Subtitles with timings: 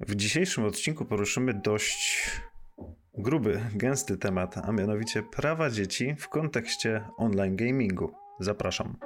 [0.00, 2.30] W dzisiejszym odcinku poruszymy dość
[3.14, 8.12] gruby, gęsty temat, a mianowicie prawa dzieci w kontekście online gamingu.
[8.40, 8.96] Zapraszam.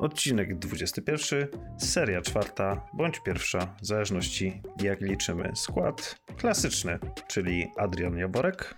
[0.00, 6.20] Odcinek 21, seria czwarta bądź pierwsza, w zależności jak liczymy skład.
[6.36, 8.74] Klasyczny, czyli Adrian Jaborek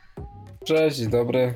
[0.65, 1.55] Cześć, dobry.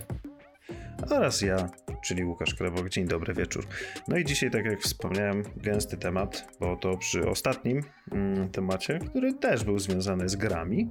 [1.10, 1.68] Oraz ja,
[2.02, 2.88] czyli Łukasz Krebok.
[2.88, 3.66] Dzień dobry wieczór.
[4.08, 9.34] No i dzisiaj, tak jak wspomniałem, gęsty temat, bo to przy ostatnim mm, temacie, który
[9.34, 10.90] też był związany z grami,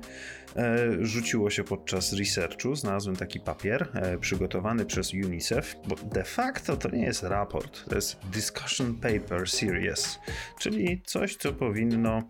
[0.56, 2.76] e, rzuciło się podczas researchu.
[2.76, 7.96] Znalazłem taki papier e, przygotowany przez UNICEF, bo de facto to nie jest raport, to
[7.96, 10.20] jest Discussion Paper Series,
[10.60, 12.24] czyli coś, co powinno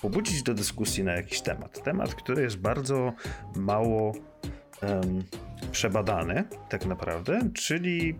[0.00, 1.82] pobudzić do dyskusji na jakiś temat.
[1.82, 3.12] Temat, który jest bardzo
[3.56, 4.12] mało
[4.80, 5.24] em,
[5.72, 8.18] przebadany, tak naprawdę, czyli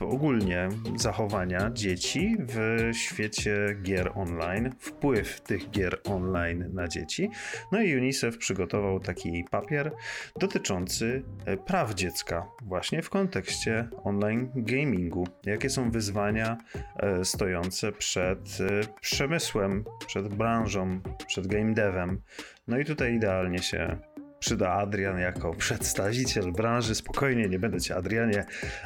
[0.00, 7.30] ogólnie zachowania dzieci w świecie gier online, wpływ tych gier online na dzieci.
[7.72, 9.92] No i UNICEF przygotował taki papier
[10.40, 15.28] dotyczący e, praw dziecka, właśnie w kontekście online gamingu.
[15.44, 16.58] Jakie są wyzwania
[16.96, 22.20] e, stojące przed e, przemysłem, przed branżą, przed game devem.
[22.68, 23.96] No i tutaj idealnie się
[24.40, 26.94] przyda Adrian jako przedstawiciel branży.
[26.94, 28.44] Spokojnie, nie będę cię Adrianie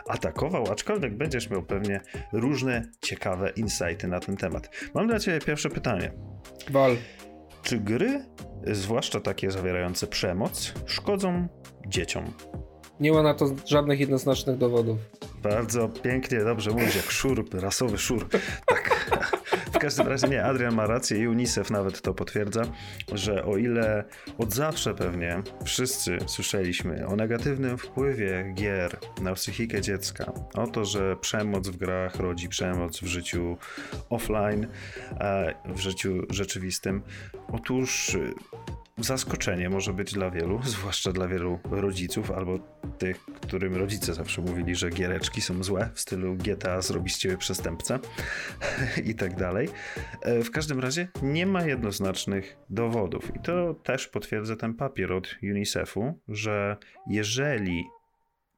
[0.08, 2.00] atakował, aczkolwiek będziesz miał pewnie
[2.32, 4.70] różne ciekawe insighty na ten temat.
[4.94, 6.12] Mam dla ciebie pierwsze pytanie.
[6.70, 6.96] Wal.
[7.62, 8.24] Czy gry,
[8.66, 11.48] zwłaszcza takie zawierające przemoc, szkodzą
[11.86, 12.24] dzieciom?
[13.00, 14.98] Nie ma na to żadnych jednoznacznych dowodów.
[15.42, 18.28] Bardzo pięknie, dobrze mówisz, jak szur, rasowy szur.
[18.66, 19.10] Tak.
[19.74, 22.62] W każdym razie nie, Adrian ma rację i UNICEF nawet to potwierdza,
[23.12, 24.04] że o ile
[24.38, 31.16] od zawsze pewnie wszyscy słyszeliśmy o negatywnym wpływie gier na psychikę dziecka, o to, że
[31.16, 33.56] przemoc w grach rodzi przemoc w życiu
[34.10, 34.66] offline,
[35.20, 37.02] e, w życiu rzeczywistym,
[37.52, 38.16] otóż
[38.98, 42.58] zaskoczenie może być dla wielu, zwłaszcza dla wielu rodziców albo
[42.98, 47.36] tych, którym rodzice zawsze mówili, że giereczki są złe, w stylu GTA zrobi z ciebie
[47.36, 47.98] przestępcę
[49.10, 49.68] i tak dalej.
[50.22, 55.36] E, W każdym razie nie ma jednoznacznych dowodów i to też potwierdza ten papier od
[55.42, 56.76] UNICEF-u, że
[57.06, 57.84] jeżeli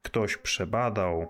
[0.03, 1.27] ktoś przebadał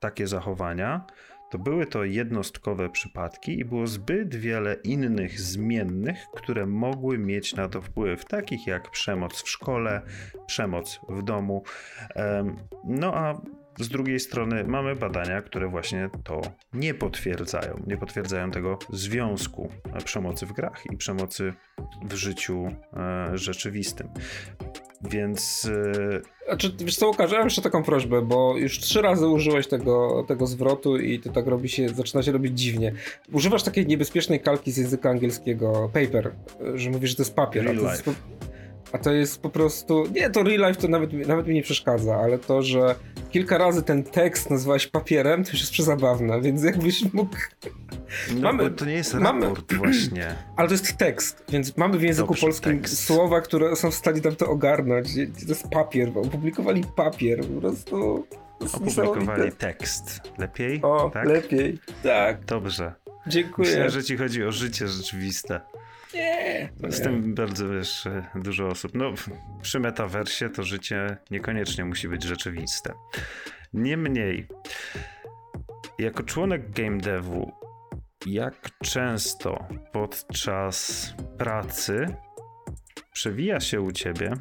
[0.00, 1.06] takie zachowania,
[1.50, 7.68] to były to jednostkowe przypadki i było zbyt wiele innych zmiennych, które mogły mieć na
[7.68, 10.02] to wpływ, takich jak przemoc w szkole,
[10.46, 11.62] przemoc w domu.
[12.84, 13.40] No a
[13.80, 16.40] z drugiej strony mamy badania, które właśnie to
[16.72, 17.82] nie potwierdzają.
[17.86, 19.68] Nie potwierdzają tego związku
[20.04, 21.52] przemocy w grach i przemocy
[22.02, 24.08] w życiu e, rzeczywistym.
[25.02, 29.26] Więc e, Znaczy, wiesz co, Łukasz, ja mam jeszcze taką prośbę, bo już trzy razy
[29.26, 32.92] użyłeś tego, tego zwrotu i to tak robi się, zaczyna się robić dziwnie.
[33.32, 36.32] Używasz takiej niebezpiecznej kalki z języka angielskiego, paper,
[36.74, 37.64] że mówisz, że to jest papier.
[37.64, 38.20] Real a, to jest, life.
[38.92, 42.16] A to jest po prostu, nie, to real life to nawet, nawet mi nie przeszkadza,
[42.16, 42.94] ale to, że
[43.30, 47.36] kilka razy ten tekst nazwałeś papierem, to już jest przezabawne, więc jakbyś mógł...
[48.34, 50.34] no, Mamy- to nie jest mamy- raport właśnie.
[50.56, 53.04] Ale to jest tekst, więc mamy w języku Dobrze, polskim tekst.
[53.04, 55.14] słowa, które są w stanie tam to ogarnąć.
[55.14, 58.26] To jest papier, bo opublikowali papier, po prostu.
[58.72, 60.20] Opublikowali tekst.
[60.38, 60.80] Lepiej?
[60.82, 61.26] O, tak?
[61.28, 61.78] lepiej.
[62.02, 62.92] Tak, Dobrze.
[63.26, 63.68] dziękuję.
[63.68, 65.60] Myślę, że ci chodzi o życie rzeczywiste.
[66.14, 66.72] Nie.
[66.88, 68.04] Z tym bardzo wiesz,
[68.34, 68.92] dużo osób.
[68.94, 69.12] No,
[69.62, 72.92] przy metaversie to życie niekoniecznie musi być rzeczywiste.
[73.72, 74.46] Niemniej,
[75.98, 77.52] jako członek game devu,
[78.26, 82.06] jak często podczas pracy
[83.12, 84.32] przewija się u ciebie?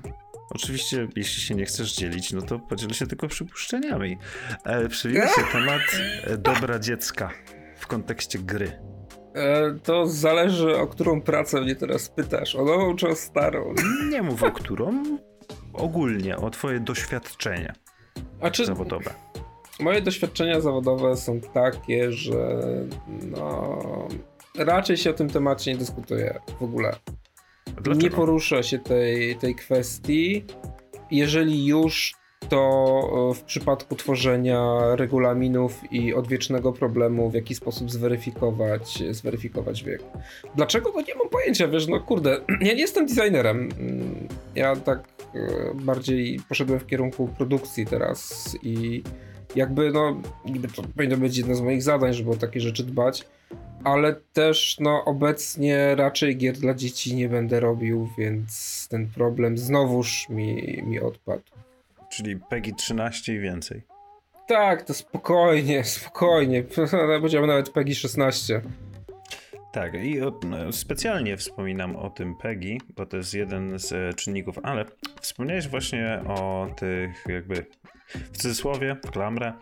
[0.50, 4.18] Oczywiście, jeśli się nie chcesz dzielić, no to podzielę się tylko przypuszczeniami.
[4.66, 5.82] E, przewija się temat
[6.24, 7.32] e, dobra dziecka
[7.78, 8.80] w kontekście gry.
[9.36, 12.56] E, to zależy, o którą pracę mnie teraz pytasz.
[12.56, 13.74] O nową czy o starą?
[14.12, 15.04] Nie mów o którą,
[15.74, 17.74] ogólnie o twoje doświadczenie
[18.42, 19.14] A czy zawodowe.
[19.80, 22.60] moje doświadczenia zawodowe są takie, że
[23.08, 23.80] no.
[24.58, 26.96] Raczej się o tym temacie nie dyskutuje w ogóle.
[27.68, 28.16] Nie Dlaczego?
[28.16, 30.46] porusza się tej, tej kwestii.
[31.12, 32.14] Jeżeli już,
[32.50, 40.04] to e, w przypadku tworzenia regulaminów i odwiecznego problemu, w jaki sposób zweryfikować, zweryfikować wiek.
[40.56, 40.92] Dlaczego?
[40.96, 43.70] No nie mam pojęcia, wiesz, no kurde, ja nie jestem designerem.
[43.80, 45.00] Mm, Ja tak
[45.36, 45.40] e,
[45.76, 49.04] bardziej poszedłem w kierunku produkcji teraz i
[49.56, 53.28] jakby no, niby to powinno być jedno z moich zadań, żeby o takie rzeczy dbać,
[53.84, 60.30] ale też no obecnie raczej gier dla dzieci nie będę robił, więc ten problem znowuż
[60.30, 61.44] mi, mi odpadł.
[62.10, 63.82] Czyli PEGI 13 i więcej.
[64.48, 66.64] Tak, to spokojnie, spokojnie.
[67.20, 68.62] Powiedziałbym nawet PEGI 16.
[69.72, 74.56] Tak, i no, specjalnie wspominam o tym PEGI, bo to jest jeden z e, czynników,
[74.64, 74.86] ale
[75.22, 77.66] wspomniałeś właśnie o tych jakby
[78.34, 79.54] w cudzysłowie, w klamrę,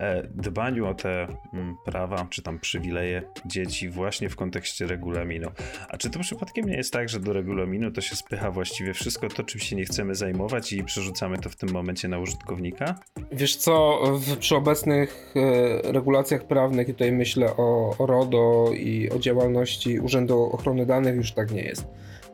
[0.00, 5.50] e, dbaniu o te mm, prawa, czy tam przywileje dzieci właśnie w kontekście regulaminu.
[5.88, 9.28] A czy to przypadkiem nie jest tak, że do regulaminu to się spycha właściwie wszystko
[9.28, 12.94] to, czym się nie chcemy zajmować i przerzucamy to w tym momencie na użytkownika?
[13.32, 19.18] Wiesz co, w, przy obecnych e, regulacjach prawnych, tutaj myślę o, o RODO i o
[19.18, 21.86] działalności Urzędu Ochrony Danych, już tak nie jest.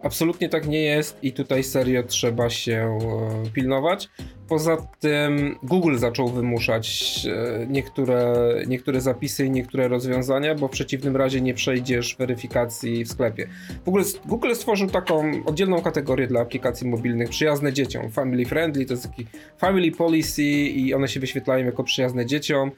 [0.03, 2.99] Absolutnie tak nie jest i tutaj serio trzeba się
[3.47, 4.09] e, pilnować.
[4.49, 8.35] Poza tym Google zaczął wymuszać e, niektóre,
[8.67, 13.49] niektóre zapisy i niektóre rozwiązania, bo w przeciwnym razie nie przejdziesz weryfikacji w sklepie.
[13.85, 18.11] W ogóle Google stworzył taką oddzielną kategorię dla aplikacji mobilnych przyjazne dzieciom.
[18.11, 19.27] Family friendly to jest taki
[19.59, 22.71] family policy i one się wyświetlają jako przyjazne dzieciom.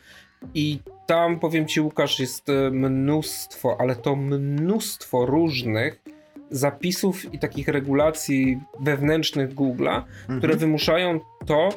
[0.55, 6.14] I tam powiem ci, Łukasz, jest mnóstwo, ale to mnóstwo różnych
[6.55, 10.39] zapisów i takich regulacji wewnętrznych Google'a, mhm.
[10.39, 11.69] które wymuszają to,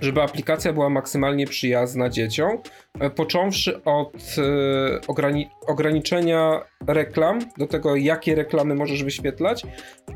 [0.00, 2.58] żeby aplikacja była maksymalnie przyjazna dzieciom,
[3.00, 9.62] e, począwszy od e, ograni ograniczenia reklam, do tego jakie reklamy możesz wyświetlać,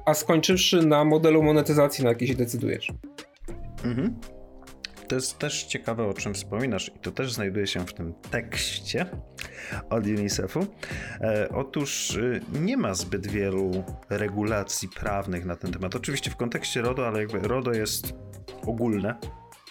[0.06, 2.92] a skończywszy na modelu monetyzacji, na jaki się decydujesz.
[3.84, 4.14] Mhm.
[5.08, 9.06] To jest też ciekawe, o czym wspominasz, i to też znajduje się w tym tekście
[9.90, 10.66] od UNICEF-u.
[11.20, 15.96] E, otóż e, nie ma zbyt wielu regulacji prawnych na ten temat.
[15.96, 18.14] Oczywiście w kontekście RODO, ale jakby RODO jest
[18.66, 19.14] ogólne,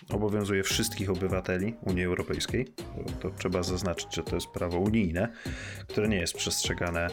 [0.09, 2.67] obowiązuje wszystkich obywateli Unii Europejskiej.
[3.19, 5.31] To, trzeba zaznaczyć, że to jest prawo unijne,
[5.87, 7.07] które nie jest przestrzegane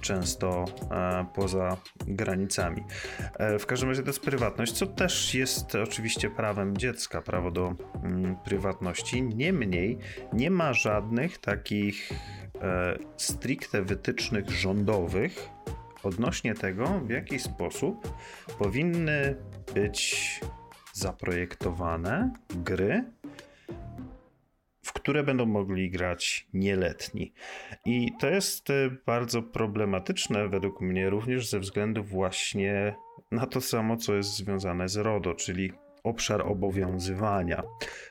[0.00, 1.76] często e, poza
[2.06, 2.84] granicami.
[3.38, 7.74] E, w każdym razie to jest prywatność, co też jest oczywiście prawem dziecka, prawo do
[8.04, 9.22] mm, prywatności.
[9.22, 9.98] Niemniej
[10.32, 12.12] nie ma żadnych takich
[12.62, 15.48] e, stricte wytycznych rządowych
[16.02, 18.08] odnośnie tego, w jaki sposób
[18.58, 19.36] powinny
[19.74, 20.40] być
[20.94, 23.04] zaprojektowane gry,
[24.82, 27.32] w które będą mogli grać nieletni.
[27.84, 32.94] I to jest e, bardzo problematyczne według mnie również ze względu właśnie
[33.30, 35.72] na to samo, co jest związane z RODO, czyli
[36.04, 37.62] obszar obowiązywania.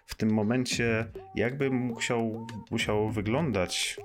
[0.06, 4.00] W tym momencie, jakby musiał, musiało wyglądać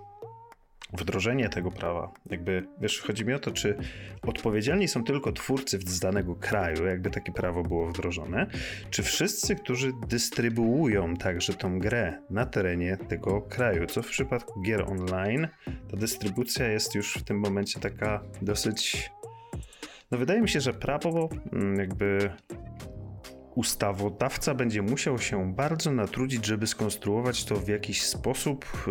[0.92, 2.12] wdrożenie tego prawa.
[2.30, 3.78] Jakby, wiesz, chodzi mi o to, czy
[4.22, 8.46] odpowiedzialni są tylko twórcy z danego kraju, jakby takie prawo było wdrożone,
[8.90, 14.82] czy wszyscy, którzy dystrybuują także tą grę na terenie tego kraju, co w przypadku gier
[14.82, 15.48] online,
[15.90, 19.10] ta dystrybucja jest już w tym momencie taka dosyć
[20.10, 22.30] no wydaje mi się, że prawo mm, jakby
[23.58, 28.90] ustawodawca będzie musiał się bardzo natrudzić, żeby skonstruować to w jakiś sposób, e,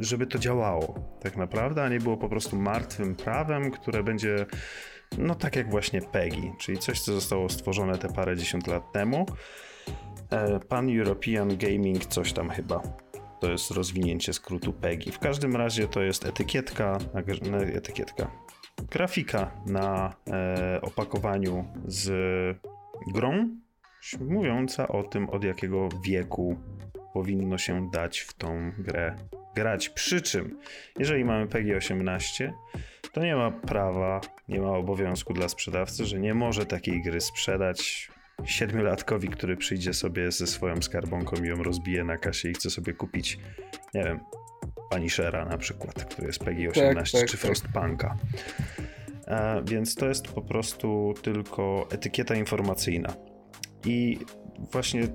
[0.00, 4.46] żeby to działało tak naprawdę, a nie było po prostu martwym prawem, które będzie
[5.18, 9.26] no tak jak właśnie PEGI, czyli coś, co zostało stworzone te parę dziesiąt lat temu.
[10.30, 12.82] E, Pan European Gaming, coś tam chyba.
[13.40, 15.12] To jest rozwinięcie skrótu PEGI.
[15.12, 16.98] W każdym razie to jest etykietka,
[17.74, 18.30] etykietka,
[18.90, 22.10] grafika na e, opakowaniu z
[23.14, 23.61] grą,
[24.20, 26.56] mówiąca o tym, od jakiego wieku
[27.14, 29.16] powinno się dać w tą grę
[29.54, 29.88] grać.
[29.88, 30.58] Przy czym,
[30.98, 32.50] jeżeli mamy PG-18,
[33.12, 38.10] to nie ma prawa, nie ma obowiązku dla sprzedawcy, że nie może takiej gry sprzedać
[38.44, 42.92] siedmiolatkowi, który przyjdzie sobie ze swoją skarbonką i ją rozbije na kasie i chce sobie
[42.92, 43.38] kupić,
[43.94, 44.20] nie wiem,
[44.90, 47.40] Punishera na przykład, który jest PG-18, tak, tak, czy tak.
[47.40, 48.16] Frostpunka.
[49.26, 53.14] E, więc to jest po prostu tylko etykieta informacyjna.
[53.84, 54.18] I
[54.72, 55.08] właśnie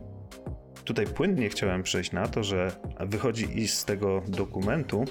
[0.83, 5.05] tutaj płynnie chciałem przejść na to, że wychodzi i z tego dokumentu,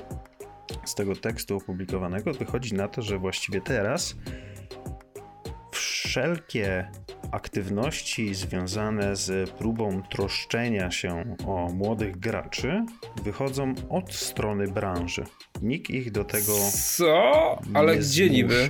[0.84, 4.16] z tego tekstu opublikowanego, wychodzi na to, że właściwie teraz
[5.72, 6.90] wszelkie
[7.32, 12.84] aktywności związane z próbą troszczenia się o młodych graczy
[13.22, 15.24] wychodzą od strony branży.
[15.62, 16.52] Nikt ich do tego.
[16.72, 17.58] Co?
[17.74, 18.68] Ale gdzie niby?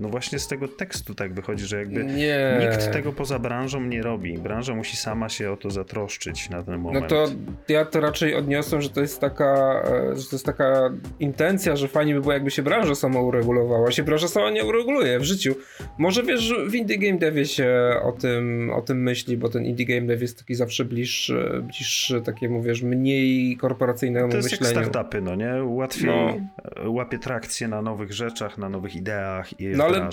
[0.00, 2.58] No właśnie z tego tekstu tak wychodzi, że jakby nie.
[2.60, 4.38] nikt tego poza branżą nie robi.
[4.38, 7.02] Branża musi sama się o to zatroszczyć na ten no moment.
[7.02, 7.32] No to
[7.68, 10.90] ja to raczej odniosłem, że to jest taka, e, że to jest taka
[11.20, 13.90] intencja, że fajnie by było jakby się branża sama uregulowała.
[13.90, 15.54] Się branża sama nie ureguluje w życiu.
[15.98, 19.86] Może wiesz, w indie game devie się o tym, o tym myśli, bo ten indie
[19.86, 24.42] game dev jest taki zawsze bliższy, bliższy takiemu wiesz, mniej korporacyjnemu myśleniu.
[24.42, 24.80] To jest myśleniu.
[24.80, 25.64] jak startupy, no nie?
[25.64, 26.90] Łatwiej no.
[26.90, 30.10] łapie trakcję na nowych rzeczach, na nowych ideach i no, ale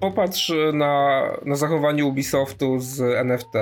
[0.00, 3.52] Popatrz na, na zachowanie Ubisoftu z NFT,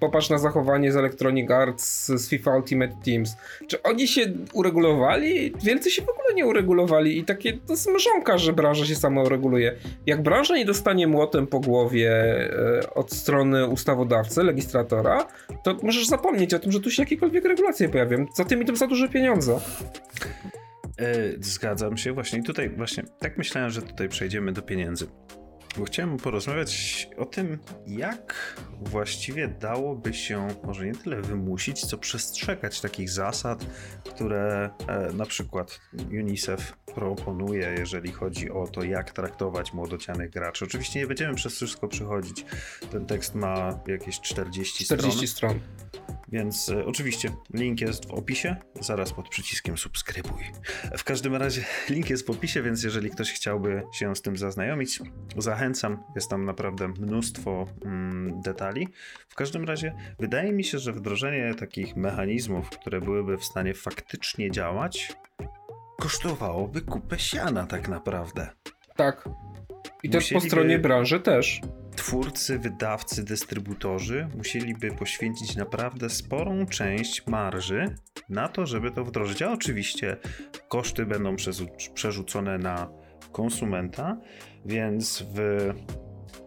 [0.00, 3.36] popatrz na zachowanie z Electronic Arts z FIFA Ultimate Teams.
[3.66, 5.52] Czy oni się uregulowali?
[5.62, 9.22] Wielcy się w ogóle nie uregulowali i takie to jest mrzonka, że branża się sama
[9.22, 9.76] ureguluje.
[10.06, 12.10] Jak branża nie dostanie młotem po głowie
[12.82, 15.26] e, od strony ustawodawcy, legislatora,
[15.62, 18.26] to możesz zapomnieć o tym, że tu się jakiekolwiek regulacje pojawią.
[18.34, 19.60] Za tym idą za duże pieniądze.
[20.98, 22.38] E, zgadzam się właśnie.
[22.38, 25.06] I tutaj właśnie tak myślałem, że tutaj przejdziemy do pieniędzy.
[25.78, 32.80] Bo chciałem porozmawiać o tym, jak właściwie dałoby się może nie tyle wymusić, co przestrzegać
[32.80, 33.66] takich zasad,
[34.04, 40.64] które e, na przykład UNICEF proponuje, jeżeli chodzi o to, jak traktować młodocianych graczy.
[40.64, 42.44] Oczywiście nie będziemy przez wszystko przechodzić.
[42.90, 45.60] Ten tekst ma jakieś 40, 40 stron.
[46.28, 50.42] Więc e, oczywiście link jest w opisie, zaraz pod przyciskiem subskrybuj.
[50.98, 55.00] W każdym razie link jest w opisie, więc jeżeli ktoś chciałby się z tym zaznajomić,
[55.36, 56.04] zachęcam.
[56.14, 58.88] Jest tam naprawdę mnóstwo mm, detali.
[59.28, 64.50] W każdym razie wydaje mi się, że wdrożenie takich mechanizmów, które byłyby w stanie faktycznie
[64.50, 65.16] działać,
[66.00, 68.48] kosztowałoby kupę siana tak naprawdę.
[68.96, 69.28] Tak.
[70.02, 71.60] I też po stronie branży też
[71.96, 77.94] twórcy, wydawcy, dystrybutorzy musieliby poświęcić naprawdę sporą część marży
[78.28, 79.42] na to, żeby to wdrożyć.
[79.42, 80.16] A oczywiście
[80.68, 81.36] koszty będą
[81.94, 82.88] przerzucone na
[83.32, 84.16] konsumenta,
[84.64, 85.72] więc w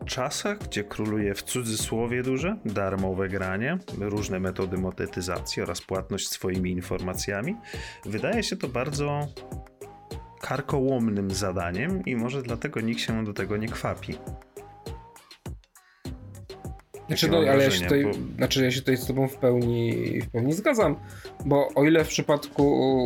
[0.06, 7.56] czasach, gdzie króluje w cudzysłowie duże, darmowe granie, różne metody monetyzacji oraz płatność swoimi informacjami,
[8.06, 9.28] wydaje się to bardzo
[10.42, 14.18] karkołomnym zadaniem i może dlatego nikt się do tego nie kwapi.
[17.10, 18.12] Znaczy, no, ale ja się, tutaj, bo...
[18.38, 20.96] znaczy ja się tutaj z tobą w pełni, w pełni zgadzam,
[21.46, 22.64] bo o ile w przypadku,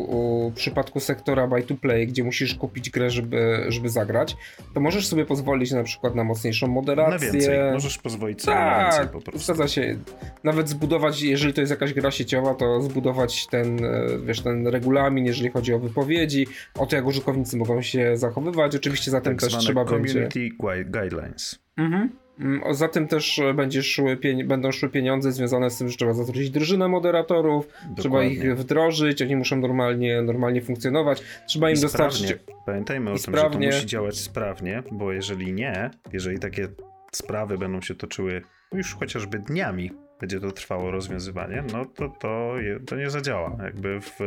[0.10, 4.38] u, w przypadku sektora buy to play, gdzie musisz kupić grę, żeby, żeby zagrać,
[4.74, 7.28] to możesz sobie pozwolić na przykład na mocniejszą moderację.
[7.28, 9.54] Na więcej, możesz pozwolić sobie tak, na więcej po prostu.
[9.54, 9.98] zgadza się.
[10.44, 15.26] Nawet zbudować, jeżeli to jest jakaś gra sieciowa, to zbudować ten, e, wiesz, ten regulamin,
[15.26, 16.48] jeżeli chodzi o wypowiedzi,
[16.80, 18.76] o to jak użytkownicy mogą się zachowywać.
[18.76, 20.50] Oczywiście za tym tak też trzeba community będzie...
[20.86, 21.60] guidelines.
[21.78, 22.23] Mhm.
[22.40, 26.50] Mm, za tym też będzie szły, będą szły pieniądze związane z tym, że trzeba zatrudnić
[26.50, 27.96] drużynę moderatorów, Dokładnie.
[27.96, 32.36] trzeba ich wdrożyć, oni muszą normalnie, normalnie funkcjonować, trzeba im dostarczyć.
[32.66, 36.68] Pamiętajmy o tym, że to musi działać sprawnie, bo jeżeli nie, jeżeli takie
[37.12, 38.42] sprawy będą się toczyły
[38.74, 42.54] już chociażby dniami, będzie to trwało rozwiązywanie, no to to,
[42.88, 43.58] to nie zadziała.
[43.64, 44.20] Jakby w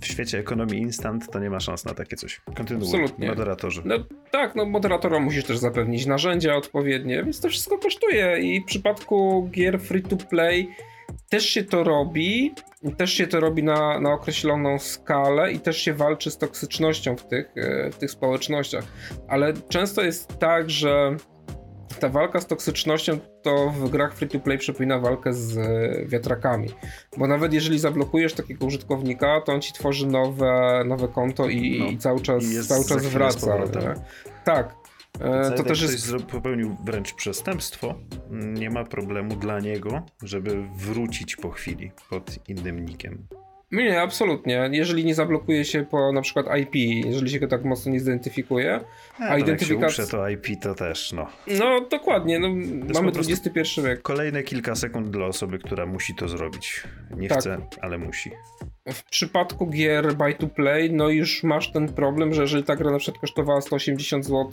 [0.00, 2.40] w świecie ekonomii instant to nie ma szans na takie coś.
[2.56, 2.84] Kontynuuj.
[2.84, 3.28] Absolutnie.
[3.28, 3.82] Moderatorzy.
[3.84, 3.94] No
[4.30, 9.48] tak, no moderatorom musisz też zapewnić narzędzia odpowiednie, więc to wszystko kosztuje i w przypadku
[9.52, 10.68] gier free to play
[11.28, 12.54] też się to robi,
[12.96, 17.26] też się to robi na, na określoną skalę i też się walczy z toksycznością w
[17.26, 18.84] tych, e, w tych społecznościach.
[19.28, 21.16] Ale często jest tak, że
[22.00, 26.68] ta walka z toksycznością to w grach free-to-play przypomina walkę z e, wiatrakami.
[27.16, 31.86] Bo nawet jeżeli zablokujesz takiego użytkownika, to on ci tworzy nowe, nowe konto i, no,
[31.86, 33.58] i cały czas, i cały czas wraca.
[34.44, 34.74] Tak.
[35.20, 36.08] E, to też jest...
[36.08, 37.94] ktoś popełnił wręcz przestępstwo,
[38.30, 43.26] nie ma problemu dla niego, żeby wrócić po chwili pod innym nikiem.
[43.72, 44.70] Nie, absolutnie.
[44.72, 46.74] Jeżeli nie zablokuje się po na przykład IP,
[47.06, 48.80] jeżeli się go tak mocno nie zidentyfikuje,
[49.18, 50.06] a, a identyfikacja.
[50.06, 51.26] to IP to też, no.
[51.58, 52.48] No dokładnie, no,
[52.94, 54.02] mamy XXI wiek.
[54.02, 56.82] Kolejne kilka sekund dla osoby, która musi to zrobić.
[57.16, 57.38] Nie tak.
[57.38, 58.30] chce, ale musi
[58.92, 62.90] w przypadku gier buy to play, no już masz ten problem, że jeżeli ta gra
[62.90, 64.50] na przykład kosztowała 180 zł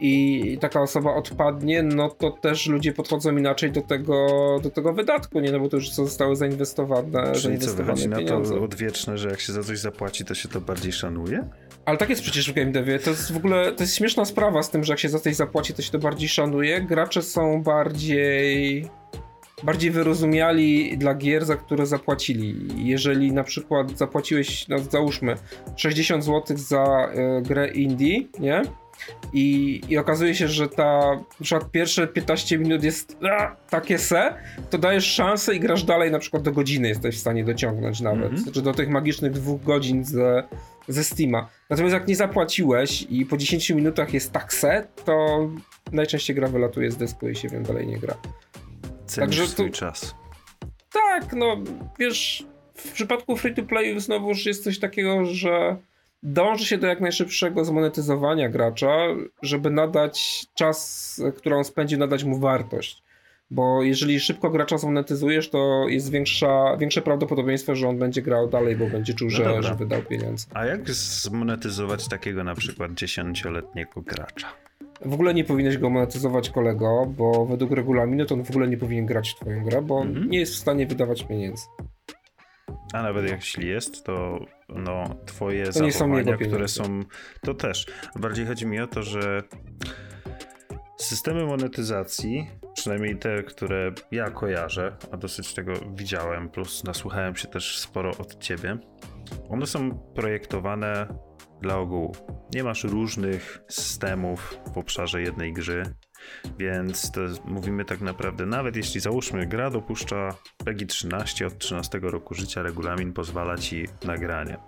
[0.00, 4.26] i taka osoba odpadnie, no to też ludzie podchodzą inaczej do tego,
[4.62, 5.52] do tego wydatku, nie?
[5.52, 9.40] No bo to już zostały zainwestowane, Czyli zainwestowane co, wychodzi na to odwieczne, że jak
[9.40, 11.48] się za coś zapłaci, to się to bardziej szanuje?
[11.84, 12.98] Ale tak jest przecież w game devie.
[12.98, 15.34] To jest w ogóle, to jest śmieszna sprawa z tym, że jak się za coś
[15.34, 16.80] zapłaci, to się to bardziej szanuje.
[16.80, 18.88] Gracze są bardziej
[19.62, 22.54] bardziej wyrozumiali dla gier, za które zapłacili.
[22.88, 25.34] Jeżeli na przykład zapłaciłeś, no załóżmy,
[25.76, 28.62] 60 zł za y, grę indie, nie?
[29.32, 31.00] I, I okazuje się, że ta
[31.40, 34.34] na przykład pierwsze 15 minut jest a, takie se,
[34.70, 38.24] to dajesz szansę i grasz dalej na przykład do godziny jesteś w stanie dociągnąć nawet.
[38.24, 38.42] Mm -hmm.
[38.42, 40.42] Znaczy do tych magicznych dwóch godzin ze,
[40.88, 41.48] ze Steama.
[41.70, 45.48] Natomiast jak nie zapłaciłeś i po 10 minutach jest tak se, to
[45.92, 48.14] najczęściej gra wylatuje z dysku i się wiem dalej nie gra.
[49.06, 49.78] Cenisz Także swój tu...
[49.78, 50.14] czas.
[50.92, 51.56] Tak, no
[51.98, 52.44] wiesz,
[52.74, 55.76] w przypadku free to play znowuż jest coś takiego, że
[56.22, 58.96] dąży się do jak najszybszego zmonetyzowania gracza,
[59.42, 63.02] żeby nadać czas, który on spędzi, nadać mu wartość.
[63.50, 68.76] Bo jeżeli szybko gracza zmonetyzujesz, to jest większa, większe prawdopodobieństwo, że on będzie grał dalej,
[68.76, 70.46] bo będzie czuł, no że, że wydał pieniądze.
[70.54, 74.65] A jak zmonetyzować takiego na przykład dziesięcioletniego gracza?
[75.04, 78.76] W ogóle nie powinieneś go monetyzować kolego, bo według regulaminu to on w ogóle nie
[78.76, 80.30] powinien grać w twoją grę, bo Mhm.
[80.30, 81.64] nie jest w stanie wydawać pieniędzy.
[82.92, 84.38] A nawet jeśli jest, to
[84.68, 87.00] no, twoje To nie są zachowania, które są.
[87.42, 87.86] To też.
[88.16, 89.42] Bardziej chodzi mi o to, że
[90.96, 97.78] systemy monetyzacji, przynajmniej te, które ja kojarzę, a dosyć tego widziałem, plus nasłuchałem się też
[97.78, 98.78] sporo od ciebie,
[99.48, 101.06] one są projektowane
[101.60, 102.16] dla ogółu.
[102.54, 105.94] Nie masz różnych systemów w obszarze jednej gry,
[106.58, 107.12] więc
[107.44, 110.34] mówimy tak naprawdę, nawet jeśli załóżmy gra dopuszcza
[110.64, 114.58] PEGI 13 od 13 roku życia, regulamin pozwala ci na granie.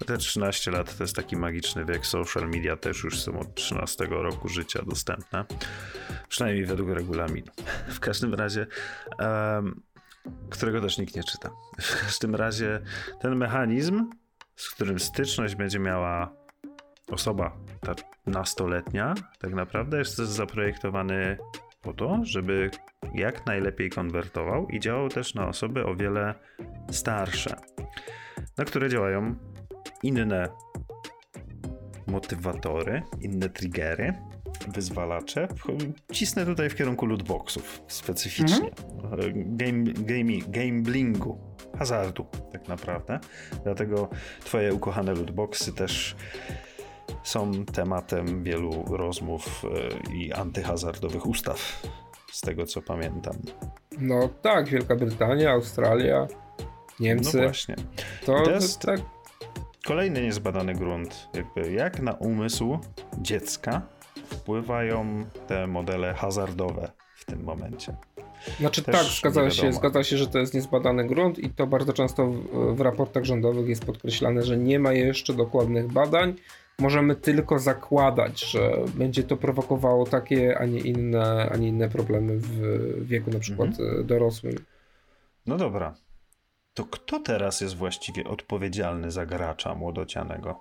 [0.00, 3.54] No Te 13 lat to jest taki magiczny wiek, social media też już są od
[3.54, 5.44] 13 roku życia dostępne,
[6.28, 7.52] przynajmniej według regulaminu.
[7.96, 8.66] W każdym razie,
[9.18, 9.80] em,
[10.50, 11.50] którego też nikt nie czyta.
[11.80, 12.80] W każdym razie
[13.20, 14.10] ten mechanizm,
[14.56, 16.32] z którym styczność będzie miała
[17.10, 17.94] osoba ta
[18.26, 21.38] nastoletnia, tak naprawdę jest zaprojektowany
[21.82, 22.70] po to, żeby
[23.14, 26.34] jak najlepiej konwertował i działał też na osoby o wiele
[26.90, 27.56] starsze,
[28.58, 29.34] na które działają
[30.02, 30.48] inne
[32.06, 34.12] motywatory, inne triggery,
[34.68, 35.48] wyzwalacze.
[36.12, 38.70] Cisnę tutaj w kierunku lootboxów specyficznie.
[39.34, 43.18] Game, game, gamblingu, hazardu tak naprawdę.
[43.64, 44.08] Dlatego
[44.44, 46.16] twoje ukochane lootboxy też
[47.22, 49.62] są tematem wielu rozmów
[50.08, 51.82] e, i antyhazardowych ustaw,
[52.32, 53.34] z tego co pamiętam.
[53.98, 56.26] No tak, Wielka Brytania, Australia,
[57.00, 57.36] Niemcy.
[57.36, 57.76] No właśnie.
[58.26, 59.00] to, to jest- tak.
[59.86, 62.78] Kolejny niezbadany grunt, jakby jak na umysł
[63.18, 63.82] dziecka
[64.26, 67.96] wpływają te modele hazardowe w tym momencie.
[68.60, 71.92] Znaczy Też tak, zgadza się, zgadza się, że to jest niezbadany grunt i to bardzo
[71.92, 76.34] często w, w raportach rządowych jest podkreślane, że nie ma jeszcze dokładnych badań.
[76.78, 82.36] Możemy tylko zakładać, że będzie to prowokowało takie, a nie inne, a nie inne problemy
[82.36, 84.00] w wieku na przykład Mhm.
[84.00, 84.54] e, dorosłym.
[85.46, 85.94] No dobra.
[86.74, 90.60] To kto teraz jest właściwie odpowiedzialny za gracza młodocianego?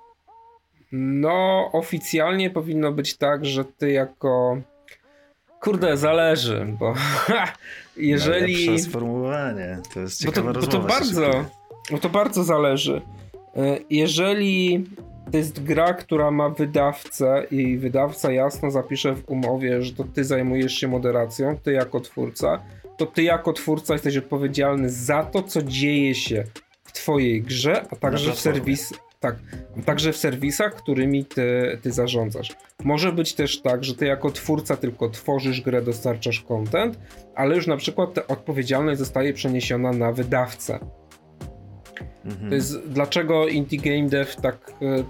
[0.91, 4.57] No, oficjalnie powinno być tak, że ty jako.
[5.61, 6.93] Kurde, zależy, bo
[7.97, 8.53] jeżeli.
[8.55, 9.77] Najlepsze sformułowanie.
[9.93, 11.45] To jest Bo to, ciekawa bo to rozmowa się bardzo.
[11.91, 13.01] Bo to bardzo zależy.
[13.55, 14.85] E, Jeżeli
[15.31, 20.23] to jest gra, która ma wydawcę i wydawca jasno zapisze w umowie, że to ty
[20.23, 22.59] zajmujesz się moderacją, ty jako twórca,
[22.97, 26.43] to ty jako twórca jesteś odpowiedzialny za to, co dzieje się
[26.83, 28.93] w twojej grze, a także w serwis,
[29.25, 29.35] tak,
[29.85, 32.55] także w serwisach, którymi ty, ty zarządzasz.
[32.83, 36.99] Może być też tak, że ty jako twórca tylko tworzysz grę, dostarczasz content,
[37.35, 40.79] ale już na przykład ta odpowiedzialność zostaje przeniesiona na wydawcę.
[42.25, 42.49] Mhm.
[42.49, 45.03] To jest dlaczego indie game dev tak e,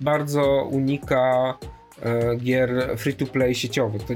[0.00, 1.54] bardzo unika
[2.02, 4.02] e, gier free to play sieciowych.
[4.02, 4.14] To,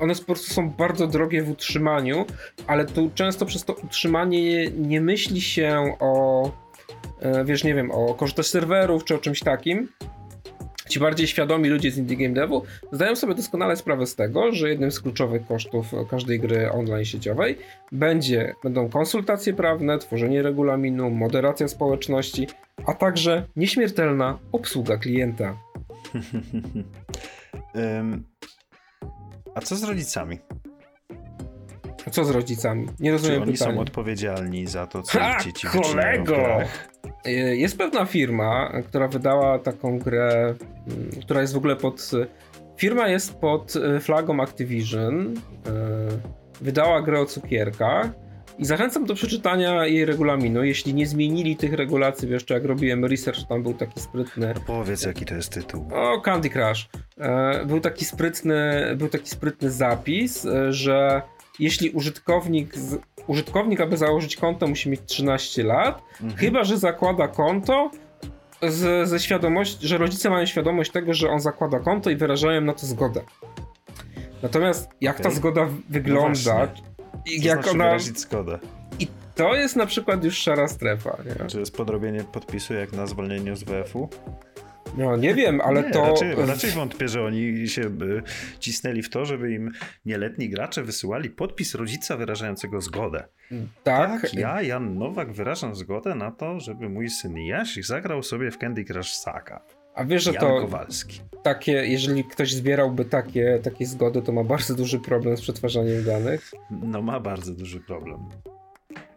[0.00, 2.24] one po prostu są bardzo drogie w utrzymaniu,
[2.66, 6.63] ale tu często przez to utrzymanie nie myśli się o
[7.44, 9.88] wiesz, nie wiem, o kosztach serwerów czy o czymś takim.
[10.88, 12.62] Ci bardziej świadomi ludzie z indie game devu
[12.92, 17.58] zdają sobie doskonale sprawę z tego, że jednym z kluczowych kosztów każdej gry online sieciowej
[17.92, 22.46] będzie, będą konsultacje prawne, tworzenie regulaminu, moderacja społeczności,
[22.86, 25.56] a także nieśmiertelna obsługa klienta.
[27.76, 28.24] Ym,
[29.54, 30.38] a co z rodzicami?
[32.10, 32.86] Co z rodzicami?
[33.00, 33.74] Nie Czy rozumiem oni pytania.
[33.74, 36.44] są odpowiedzialni za to, co Ha, ich dzieci wyczyniają w kolego!
[36.46, 36.88] grach?
[37.26, 40.54] Y, Jest pewna firma, która wydała taką grę,
[40.88, 42.10] mm, która jest w ogóle pod.
[42.76, 45.26] Firma jest pod y, flagą Activision.
[45.28, 48.06] y, Wydała grę o cukierkach.
[48.58, 50.64] I zachęcam do przeczytania jej regulaminu.
[50.64, 54.52] Jeśli nie zmienili tych regulacji, bo jeszcze jak robiłem research, tam był taki sprytny.
[54.54, 55.88] No powiedz, jaki to jest tytuł.
[55.94, 56.88] O, Candy Crush.
[57.20, 61.22] E, Był taki sprytny, był taki sprytny zapis, e, że
[61.58, 66.36] jeśli użytkownik, z, użytkownik, aby założyć konto, musi mieć 13 lat, Mhm.
[66.36, 67.90] chyba że zakłada konto
[68.62, 72.72] z, ze świadomości, że rodzice mają świadomość tego, że on zakłada konto i wyrażają na
[72.72, 73.20] to zgodę.
[74.42, 75.36] Natomiast jak ta Okej.
[75.36, 76.50] zgoda wygląda, Co
[77.26, 77.84] jak znaczy ona.
[77.84, 78.58] wyrazić zgodę?
[78.98, 81.16] I to jest na przykład już szara strefa.
[81.40, 81.46] Nie?
[81.46, 84.08] Czy jest podrobienie podpisu jak na zwolnieniu z WF-u?
[84.98, 86.06] No nie wiem, ale nie, to.
[86.06, 88.22] Raczej, raczej wątpię, że oni się y,
[88.58, 89.72] cisnęli w to, żeby im
[90.06, 93.24] nieletni gracze wysyłali podpis rodzica wyrażającego zgodę.
[93.82, 98.50] tak, Tak, ja, Jan Nowak, wyrażam zgodę na to, żeby mój syn Jaś zagrał sobie
[98.50, 99.60] w Candy Crush Saka.
[99.94, 100.60] a wiesz, że Jan to.
[100.60, 101.20] Kowalski.
[101.42, 106.52] takie, jeżeli ktoś zbierałby takie, takie zgody, to ma bardzo duży problem z przetwarzaniem danych.
[106.70, 108.18] No ma bardzo duży problem.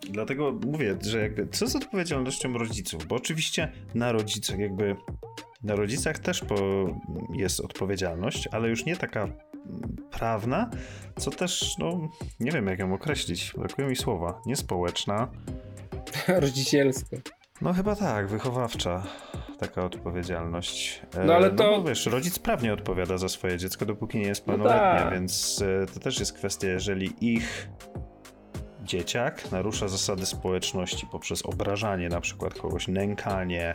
[0.09, 3.05] Dlatego mówię, że jakby co z odpowiedzialnością rodziców?
[3.07, 4.95] Bo oczywiście na rodzicach jakby
[5.63, 6.41] Na rodzicach też
[7.33, 9.27] jest odpowiedzialność, ale już nie taka
[10.11, 10.69] prawna,
[11.19, 15.27] co też, no, nie wiem jak ją określić, brakuje mi słowa, niespołeczna.
[16.27, 17.17] Rodzicielska.
[17.61, 19.03] No chyba tak, wychowawcza
[19.59, 21.01] taka odpowiedzialność.
[21.25, 21.63] No ale to...
[21.63, 25.13] No, wiesz, rodzic prawnie odpowiada za swoje dziecko, dopóki nie jest pełnoletnie, no tak.
[25.13, 27.69] więc e, to też jest kwestia, jeżeli ich
[28.87, 33.73] dzieciak narusza zasady społeczności poprzez obrażanie na przykład kogoś, nękanie,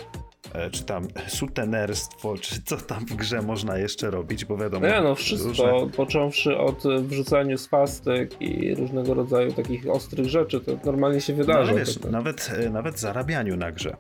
[0.55, 4.87] e, czy tam sutenerstwo, czy co tam w grze można jeszcze robić, bo wiadomo...
[4.87, 5.97] Nie no, wszystko, różne...
[5.97, 11.73] począwszy od wrzucania swastek i różnego rodzaju takich ostrych rzeczy, to normalnie się wydarza.
[11.73, 13.97] No, wiesz, nawet, e, nawet zarabianiu na grze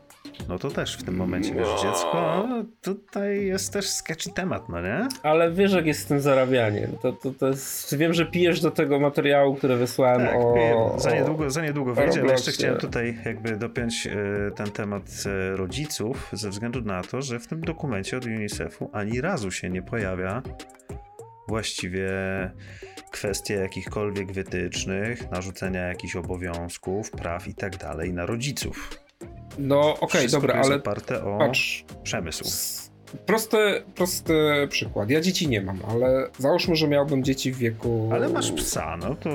[0.49, 1.83] no to też w tym momencie, wiesz, no.
[1.83, 2.49] dziecko,
[2.83, 5.09] tutaj jest też sketchy temat, no nie?
[5.23, 6.97] Ale wiesz, jak jest z tym zarabianiem.
[7.03, 10.95] To, to, to jest, wiem, że pijesz do tego materiału, który wysłałem tak, o...
[10.97, 15.57] Za niedługo, za niedługo wyjdzie, ale jeszcze chciałem tutaj jakby dopiąć e, ten temat e,
[15.57, 19.83] rodziców, ze względu na to, że w tym dokumencie od UNICEF-u ani razu się nie
[19.83, 20.43] pojawia
[21.49, 22.11] właściwie
[23.11, 29.03] kwestie jakichkolwiek wytycznych, narzucenia jakichś obowiązków, praw i tak dalej na rodziców.
[29.59, 32.45] No okej, okay, dobra, ale oparte o patrz, przemysł.
[33.27, 34.35] Prosty, prosty
[34.69, 35.11] przykład.
[35.11, 38.11] Ja dzieci nie mam, ale załóżmy, że miałbym dzieci w wieku.
[38.13, 39.31] Ale masz psa, no to.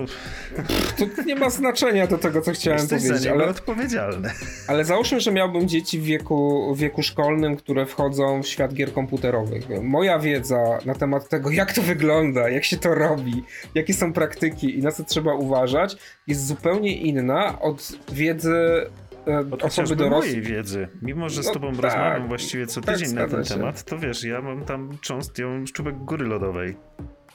[0.97, 3.23] To nie ma znaczenia do tego, co chciałem Jesteś powiedzieć.
[3.23, 4.29] Za ale odpowiedzialny.
[4.67, 8.93] Ale załóżmy, że miałbym dzieci w wieku, w wieku szkolnym, które wchodzą w świat gier
[8.93, 9.63] komputerowych.
[9.81, 13.43] Moja wiedza na temat tego, jak to wygląda, jak się to robi,
[13.75, 18.85] jakie są praktyki i na co trzeba uważać, jest zupełnie inna od wiedzy
[19.27, 20.19] E, Od osoby dorosłe.
[20.19, 23.35] mojej wiedzy, mimo że z no, tobą tak, rozmawiam właściwie co tak tydzień tak, na
[23.35, 23.53] ten się.
[23.53, 26.75] temat, to wiesz, ja mam tam cząst, ja mam szczupek góry lodowej.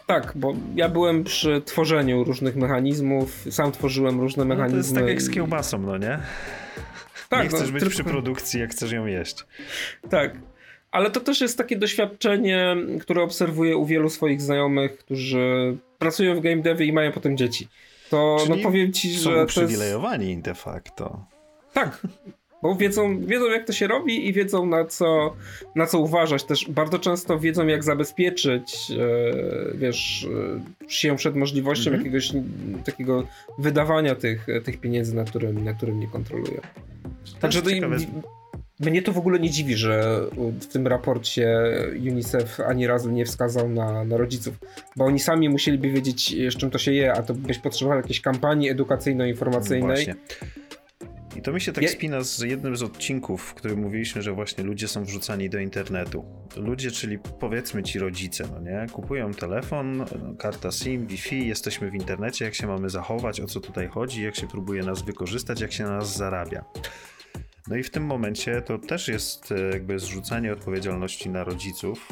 [0.06, 4.78] Tak, bo ja byłem przy tworzeniu różnych mechanizmów, sam tworzyłem różne mechanizmy.
[4.78, 6.18] No to jest tak jak z kiełbasą, no nie?
[7.28, 7.94] Tak, nie chcesz no, być tylko...
[7.94, 9.46] przy produkcji, jak chcesz ją jeść.
[10.10, 10.38] Tak,
[10.90, 16.40] ale to też jest takie doświadczenie, które obserwuję u wielu swoich znajomych, którzy pracują w
[16.40, 17.68] game devie i mają potem dzieci.
[18.10, 19.20] To no Czyli no powiem ci, że.
[19.20, 20.42] Są uprzywilejowani jest...
[20.42, 21.31] de facto.
[21.72, 22.06] Tak,
[22.62, 25.36] bo wiedzą, wiedzą jak to się robi i wiedzą na co,
[25.74, 26.44] na co uważać.
[26.44, 30.28] Też bardzo często wiedzą jak zabezpieczyć e, wiesz,
[30.86, 32.04] e, się przed możliwością mm -hmm.
[32.04, 32.32] jakiegoś
[32.84, 33.26] takiego
[33.58, 36.60] wydawania tych, tych pieniędzy, na którym, na którym nie kontrolują.
[37.40, 37.70] Także to,
[38.80, 40.20] mnie to w ogóle nie dziwi, że
[40.60, 44.54] w tym raporcie UNICEF ani razu nie wskazał na, na rodziców,
[44.96, 48.20] bo oni sami musieliby wiedzieć, z czym to się je, a to byś potrzebował jakiejś
[48.20, 50.08] kampanii edukacyjno-informacyjnej.
[50.08, 50.14] No
[51.36, 54.64] i to mi się tak spina z jednym z odcinków, w którym mówiliśmy, że właśnie
[54.64, 56.24] ludzie są wrzucani do internetu.
[56.56, 58.86] Ludzie, czyli powiedzmy ci rodzice, no nie?
[58.92, 60.04] Kupują telefon,
[60.38, 64.36] karta SIM, Wi-Fi, jesteśmy w internecie, jak się mamy zachować, o co tutaj chodzi, jak
[64.36, 66.64] się próbuje nas wykorzystać, jak się na nas zarabia.
[67.68, 72.08] No i w tym momencie to też jest e, jakby zrzucanie odpowiedzialności na rodziców,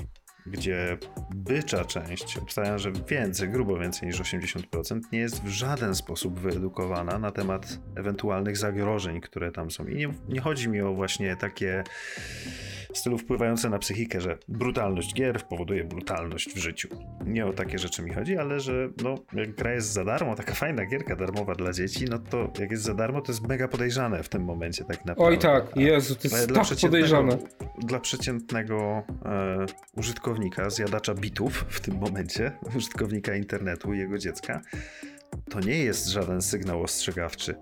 [0.46, 0.98] gdzie
[1.34, 7.18] bycza część, obstawiam, że więcej, grubo więcej niż 80%, nie jest w żaden sposób wyedukowana
[7.18, 9.86] na temat ewentualnych zagrożeń, które tam są.
[9.86, 11.84] I nie, nie chodzi mi o właśnie takie
[12.94, 16.88] stylu wpływające na psychikę, że brutalność gier powoduje brutalność w życiu.
[17.26, 20.54] Nie o takie rzeczy mi chodzi, ale że no, jak gra jest za darmo, taka
[20.54, 24.22] fajna gierka darmowa dla dzieci, no to jak jest za darmo, to jest mega podejrzane
[24.22, 25.24] w tym momencie tak naprawdę.
[25.24, 27.38] Oj tak, Jezu, to jest tak podejrzane.
[27.78, 34.60] Dla przeciętnego e, użytkownika, zjadacza bitów w tym momencie, użytkownika internetu i jego dziecka,
[35.50, 37.54] to nie jest żaden sygnał ostrzegawczy.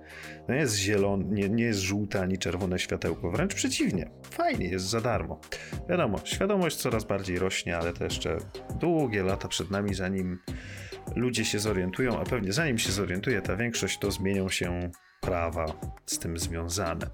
[0.46, 4.10] To nie jest zielony, nie, nie jest żółte ani czerwone światełko, wręcz przeciwnie.
[4.30, 5.40] Fajnie, jest za darmo.
[5.88, 8.38] Wiadomo, świadomość coraz bardziej rośnie, ale to jeszcze
[8.80, 10.38] długie lata przed nami, zanim
[11.16, 15.66] ludzie się zorientują, a pewnie zanim się zorientuje ta większość, to zmienią się prawa
[16.06, 17.10] z tym związane.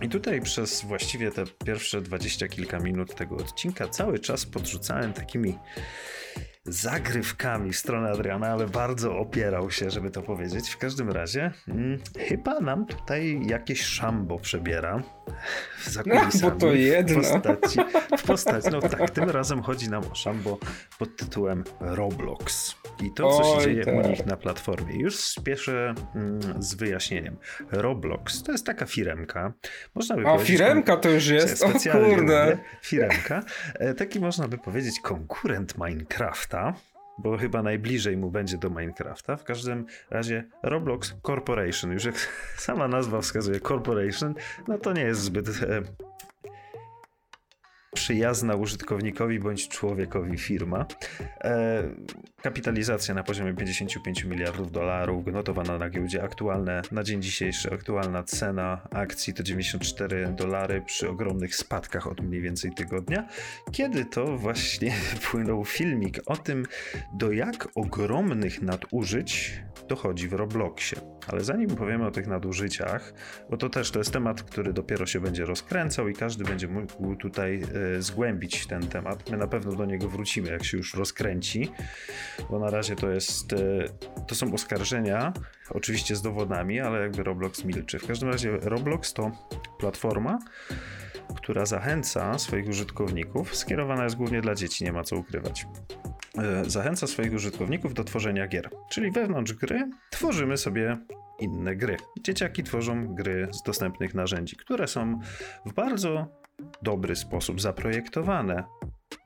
[0.00, 5.58] I tutaj przez właściwie te pierwsze dwadzieścia kilka minut tego odcinka cały czas podrzucałem takimi
[6.64, 10.70] zagrywkami w stronę Adriana, ale bardzo opierał się, żeby to powiedzieć.
[10.70, 15.02] W każdym razie, hmm, chyba nam tutaj jakieś szambo przebiera
[15.84, 16.30] za kulisami.
[16.42, 17.22] No, bo to jedno.
[17.22, 17.80] W postaci,
[18.18, 20.58] w postaci, no tak, tym razem chodzi nam o szambo
[20.98, 22.74] pod tytułem Roblox.
[23.02, 23.94] I to, co Oj, się dzieje tak.
[23.94, 24.96] u nich na platformie.
[24.96, 27.36] Już spieszę mm, z wyjaśnieniem.
[27.70, 29.52] Roblox to jest taka firemka.
[29.94, 31.62] Można by A firemka to już jest?
[31.62, 32.58] O kurde.
[32.82, 33.42] firemka.
[33.74, 35.78] E, taki można by powiedzieć konkurent
[36.50, 39.36] Minecrafta bo chyba najbliżej mu będzie do Minecrafta.
[39.36, 42.14] W każdym razie Roblox Corporation, już jak
[42.66, 44.34] sama nazwa wskazuje Corporation,
[44.68, 45.82] no to nie jest zbyt e,
[47.94, 50.86] przyjazna użytkownikowi bądź człowiekowi firma.
[51.44, 51.82] E,
[52.42, 58.88] kapitalizacja na poziomie 55 miliardów dolarów, notowana na giełdzie aktualne, na dzień dzisiejszy aktualna cena
[58.90, 63.28] akcji to 94 dolary przy ogromnych spadkach od mniej więcej tygodnia,
[63.72, 64.94] kiedy to właśnie
[65.30, 66.66] płynął filmik o tym,
[67.12, 70.98] do jak ogromnych nadużyć dochodzi w Robloxie.
[71.26, 73.12] Ale zanim powiemy o tych nadużyciach,
[73.50, 77.16] bo to też to jest temat, który dopiero się będzie rozkręcał i każdy będzie mógł
[77.16, 79.30] tutaj e, zgłębić ten temat.
[79.30, 81.72] My na pewno do niego wrócimy, jak się już rozkręci,
[82.50, 83.56] bo na razie to jest, e,
[84.26, 85.32] to są oskarżenia,
[85.70, 87.98] oczywiście z dowodami, ale jakby Roblox milczy.
[87.98, 89.30] W każdym razie Roblox to
[89.78, 90.38] platforma,
[91.36, 95.66] która zachęca swoich użytkowników, skierowana jest głównie dla dzieci, nie ma co ukrywać.
[96.38, 98.70] E, zachęca swoich użytkowników do tworzenia gier.
[98.90, 100.98] Czyli wewnątrz gry tworzymy sobie
[101.40, 101.96] inne gry.
[102.20, 105.20] Dzieciaki tworzą gry z dostępnych narzędzi, które są
[105.66, 106.39] w bardzo
[106.82, 108.64] dobry sposób zaprojektowane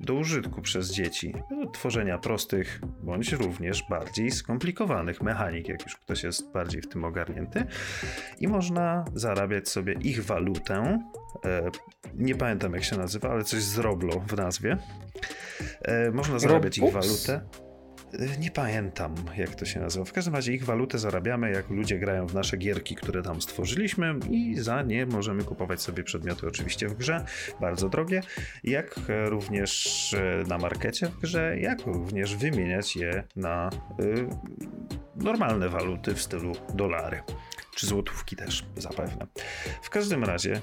[0.01, 6.23] do użytku przez dzieci, do tworzenia prostych bądź również bardziej skomplikowanych mechanik, jak już ktoś
[6.23, 7.66] jest bardziej w tym ogarnięty,
[8.40, 10.99] i można zarabiać sobie ich walutę.
[11.44, 11.70] E,
[12.14, 14.77] nie pamiętam jak się nazywa, ale coś z Roblo w nazwie.
[15.83, 16.97] E, można zarabiać Robux?
[16.97, 17.47] ich walutę.
[18.18, 20.05] E, nie pamiętam, jak to się nazywa.
[20.05, 24.14] W każdym razie ich walutę zarabiamy, jak ludzie grają w nasze gierki, które tam stworzyliśmy
[24.31, 27.24] i za nie możemy kupować sobie przedmioty oczywiście w grze,
[27.61, 28.20] bardzo drogie,
[28.64, 34.27] jak również e, na markecie w grze, jak również wymieniać je na y,
[35.16, 37.22] normalne waluty w stylu dolary.
[37.74, 39.27] Czy złotówki też, zapewne.
[39.83, 40.61] W każdym razie, y,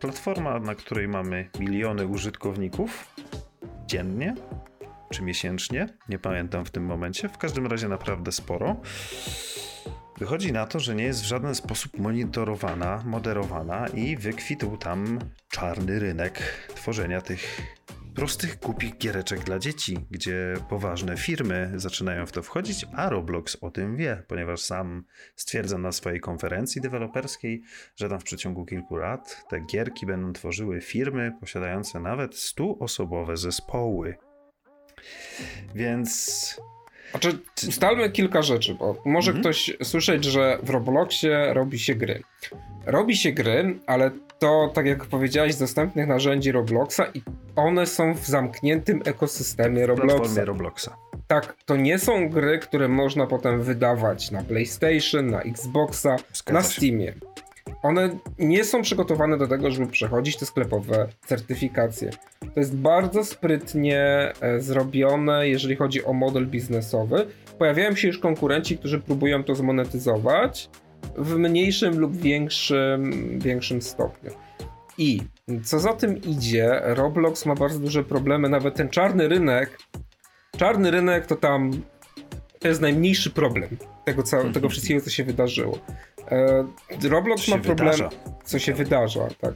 [0.00, 3.14] platforma, na której mamy miliony użytkowników
[3.86, 4.34] dziennie,
[5.10, 8.76] czy miesięcznie, nie pamiętam w tym momencie, w każdym razie naprawdę sporo.
[10.18, 15.98] Wychodzi na to, że nie jest w żaden sposób monitorowana, moderowana i wykwitł tam czarny
[15.98, 16.42] rynek
[16.74, 17.60] tworzenia tych
[18.16, 23.70] prostych, głupich giereczek dla dzieci, gdzie poważne firmy zaczynają w to wchodzić, a Roblox o
[23.70, 27.62] tym wie, ponieważ sam stwierdza na swojej konferencji deweloperskiej,
[27.96, 34.25] że tam w przeciągu kilku lat te gierki będą tworzyły firmy posiadające nawet 100-osobowe zespoły.
[35.74, 36.60] Więc
[37.10, 39.42] znaczy, ustalmy kilka rzeczy, bo może mhm.
[39.42, 42.22] ktoś słyszeć, że w Robloxie robi się gry.
[42.86, 47.22] Robi się gry, ale to, tak jak powiedziałeś, z dostępnych narzędzi Robloxa i
[47.56, 50.44] one są w zamkniętym ekosystemie Robloxa.
[50.44, 50.96] Robloxa.
[51.26, 56.62] Tak, to nie są gry, które można potem wydawać na PlayStation, na Xboxa, Zgadza na
[56.62, 57.06] Steamie.
[57.06, 57.35] Się.
[57.82, 62.10] One nie są przygotowane do tego, żeby przechodzić te sklepowe certyfikacje.
[62.54, 67.26] To jest bardzo sprytnie e, zrobione, jeżeli chodzi o model biznesowy.
[67.58, 70.70] Pojawiają się już konkurenci, którzy próbują to zmonetyzować
[71.16, 74.30] w mniejszym lub większym, większym stopniu.
[74.98, 75.20] I
[75.64, 79.78] co za tym idzie, Roblox ma bardzo duże problemy, nawet ten czarny rynek.
[80.56, 81.70] Czarny rynek to tam
[82.58, 83.68] to jest najmniejszy problem
[84.06, 84.70] tego, co, tego mhm.
[84.70, 85.78] wszystkiego, co się wydarzyło.
[86.30, 88.10] E, Roblox ma problem, wydarza.
[88.44, 89.54] co się wydarza, tak.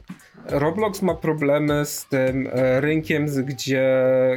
[0.49, 3.91] Roblox ma problemy z tym e, rynkiem, gdzie,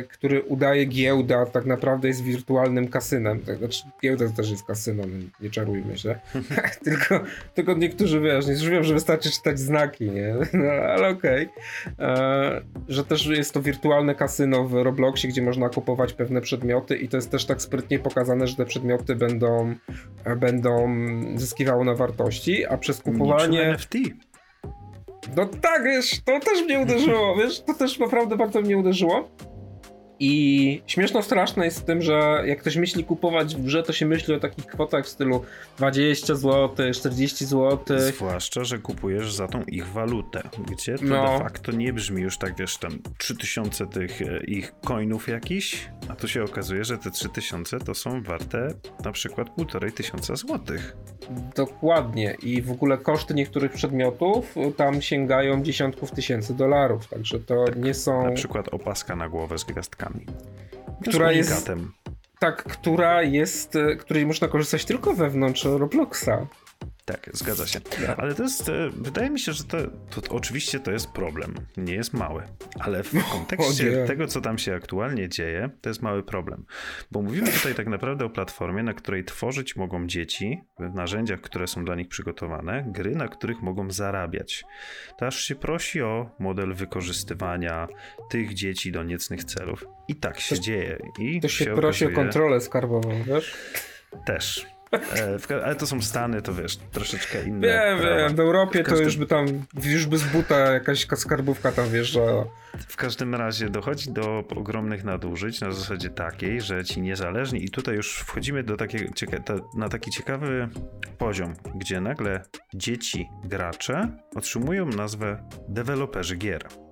[0.09, 3.41] który udaje giełda, tak naprawdę jest wirtualnym kasynem.
[3.41, 6.19] Tak, znaczy, giełda też jest kasynem, nie czarujmy się.
[6.85, 7.21] tylko,
[7.55, 10.35] tylko niektórzy, wiesz, nie wiem, że wystarczy czytać znaki, nie?
[10.53, 11.49] No, ale okej.
[11.97, 12.07] Okay.
[12.09, 17.09] E, że też jest to wirtualne kasyno w Robloxie, gdzie można kupować pewne przedmioty i
[17.09, 19.75] to jest też tak sprytnie pokazane, że te przedmioty będą,
[20.37, 20.95] będą
[21.37, 23.63] zyskiwały na wartości, a przez kupowanie...
[23.63, 23.95] NFT.
[25.37, 29.29] No tak, wiesz, to też mnie uderzyło, wiesz, to też naprawdę bardzo mnie uderzyło.
[30.27, 34.07] I śmieszno straszne jest w tym, że jak ktoś myśli kupować w grze, to się
[34.07, 35.43] myśli o takich kwotach w stylu
[35.77, 37.99] 20 zł, 40 zł.
[37.99, 41.33] Zwłaszcza, że kupujesz za tą ich walutę, gdzie to no.
[41.33, 46.15] de facto nie brzmi już tak, wiesz, tam 3000 tych e, ich coinów jakiś, a
[46.15, 48.69] tu się okazuje, że te 3000 to są warte
[49.05, 50.97] na przykład 1500 złotych.
[51.57, 57.77] Dokładnie i w ogóle koszty niektórych przedmiotów tam sięgają dziesiątków tysięcy dolarów, także to tak,
[57.77, 58.25] nie są...
[58.25, 60.14] Na przykład opaska na głowę z gwiazdkami
[61.11, 61.71] która jest.
[62.39, 66.47] Tak, która jest, e, której można korzystać tylko wewnątrz Robloxa.
[67.05, 67.81] Tak, zgadza się.
[68.17, 69.79] Ale to jest, e, wydaje mi się, że to,
[70.11, 71.55] to, oczywiście to jest problem.
[71.77, 72.43] Nie jest mały,
[72.81, 76.65] ale w kontekście tego, co tam się aktualnie dzieje, to jest mały problem.
[77.11, 81.67] Bo mówimy tutaj tak naprawdę o platformie, na której tworzyć mogą dzieci w narzędziach, które
[81.67, 84.65] są dla nich przygotowane, gry, na których mogą zarabiać.
[85.19, 87.89] To aż się prosi o model wykorzystywania
[88.31, 89.87] tych dzieci do niecnych celów.
[90.09, 90.99] I tak się to, dzieje.
[91.19, 92.21] I to się, się prosi okazuje...
[92.21, 93.55] o kontrolę skarbową, wiesz?
[94.27, 94.74] Też.
[95.51, 97.67] E, ale to są Stany, to wiesz, troszeczkę inne.
[97.67, 98.17] Wiem, prawa.
[98.17, 98.99] wiem, w Europie w każdym...
[98.99, 99.47] to już by tam,
[99.85, 102.45] już by z buta jakaś skarbówka tam wjeżdżała.
[102.89, 107.95] W każdym razie dochodzi do ogromnych nadużyć na zasadzie takiej, że ci niezależni i tutaj
[107.97, 109.13] już wchodzimy do takiego,
[109.77, 110.69] na taki ciekawy
[111.19, 112.43] poziom, gdzie nagle
[112.75, 116.84] dzieci, gracze otrzymują nazwę deweloperzy gier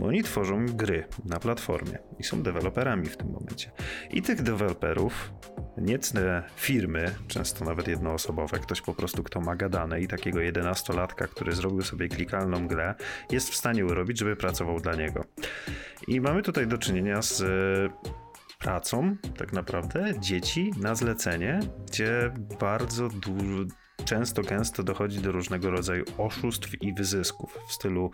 [0.00, 3.70] oni tworzą gry na platformie i są deweloperami w tym momencie.
[4.10, 5.32] I tych deweloperów
[5.76, 11.52] niecne firmy, często nawet jednoosobowe, ktoś po prostu kto ma gadane i takiego jedenastolatka, który
[11.52, 12.94] zrobił sobie klikalną grę,
[13.30, 15.24] jest w stanie urobić, żeby pracował dla niego.
[16.08, 17.42] I mamy tutaj do czynienia z
[18.58, 23.64] pracą, tak naprawdę, dzieci na zlecenie, gdzie bardzo dużo,
[24.08, 28.10] często, gęsto dochodzi do różnego rodzaju oszustw i wyzysków w stylu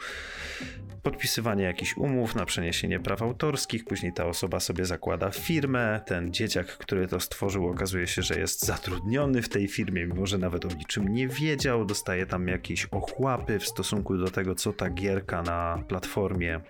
[1.03, 6.67] podpisywania jakichś umów na przeniesienie praw autorskich, później ta osoba sobie zakłada firmę, ten dzieciak,
[6.67, 10.69] który to stworzył, okazuje się, że jest zatrudniony w tej firmie, mimo że nawet o
[10.69, 15.85] niczym nie wiedział, dostaje tam jakieś ochłapy w stosunku do tego, co ta gierka na
[15.89, 16.61] platformie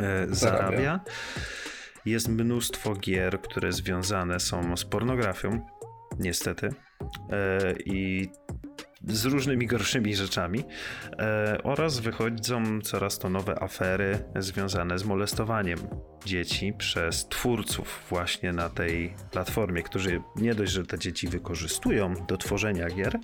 [0.00, 1.00] e, zarabia.
[2.06, 5.66] Jest mnóstwo gier, które związane są z pornografią,
[6.18, 6.87] niestety.
[7.30, 8.30] E, I
[9.08, 10.64] z różnymi gorszymi rzeczami
[11.18, 15.78] e, oraz wychodzą coraz to nowe afery związane z molestowaniem
[16.24, 22.36] dzieci przez twórców właśnie na tej platformie, którzy nie dość, że te dzieci wykorzystują do
[22.36, 23.18] tworzenia gier,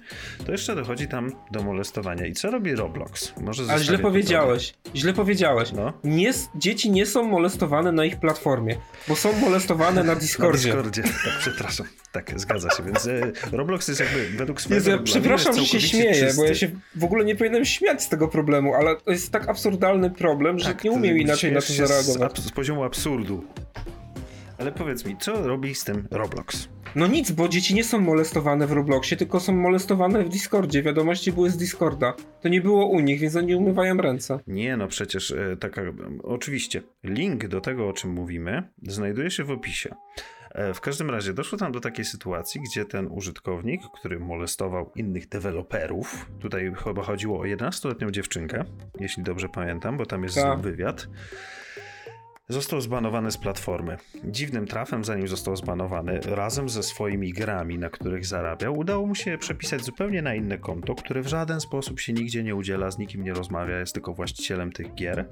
[0.47, 2.27] to jeszcze dochodzi tam do molestowania.
[2.27, 3.33] I co robi Roblox?
[3.41, 5.73] Może Ale źle powiedziałeś, źle powiedziałeś.
[5.73, 5.93] No?
[6.05, 8.77] Nie, dzieci nie są molestowane na ich platformie,
[9.09, 10.75] bo są molestowane na Discordzie.
[10.75, 11.87] na Discordzie, tak, przepraszam.
[12.13, 16.15] Tak, zgadza się, więc e, Roblox jest jakby według swojego Jezu, Przepraszam, że się śmieję,
[16.15, 16.37] czysty.
[16.37, 19.49] bo ja się w ogóle nie powinienem śmiać z tego problemu, ale to jest tak
[19.49, 22.39] absurdalny problem, że tak, nie umiem inaczej na to zareagować.
[22.39, 23.45] Z, z poziomu absurdu.
[24.59, 26.69] Ale powiedz mi, co robi z tym Roblox?
[26.95, 30.83] No nic, bo dzieci nie są molestowane w Robloxie, tylko są molestowane w Discordzie.
[30.83, 32.15] Wiadomości były z Discorda.
[32.41, 34.39] To nie było u nich, więc oni umywają ręce.
[34.47, 35.83] Nie, no przecież e, taka.
[36.23, 39.95] Oczywiście, link do tego, o czym mówimy, znajduje się w opisie.
[40.55, 45.29] E, w każdym razie doszło tam do takiej sytuacji, gdzie ten użytkownik, który molestował innych
[45.29, 48.65] deweloperów, tutaj chyba chodziło o 11-letnią dziewczynkę,
[49.01, 50.57] jeśli dobrze pamiętam, bo tam jest Ta.
[50.57, 51.09] wywiad
[52.49, 53.97] został zbanowany z platformy.
[54.25, 59.39] Dziwnym trafem, zanim został zbanowany, razem ze swoimi grami, na których zarabiał, udało mu się
[59.39, 63.25] przepisać zupełnie na inne konto, które w żaden sposób się nigdzie nie udziela, z nikim
[63.25, 65.29] nie rozmawia, jest tylko właścicielem tych gier,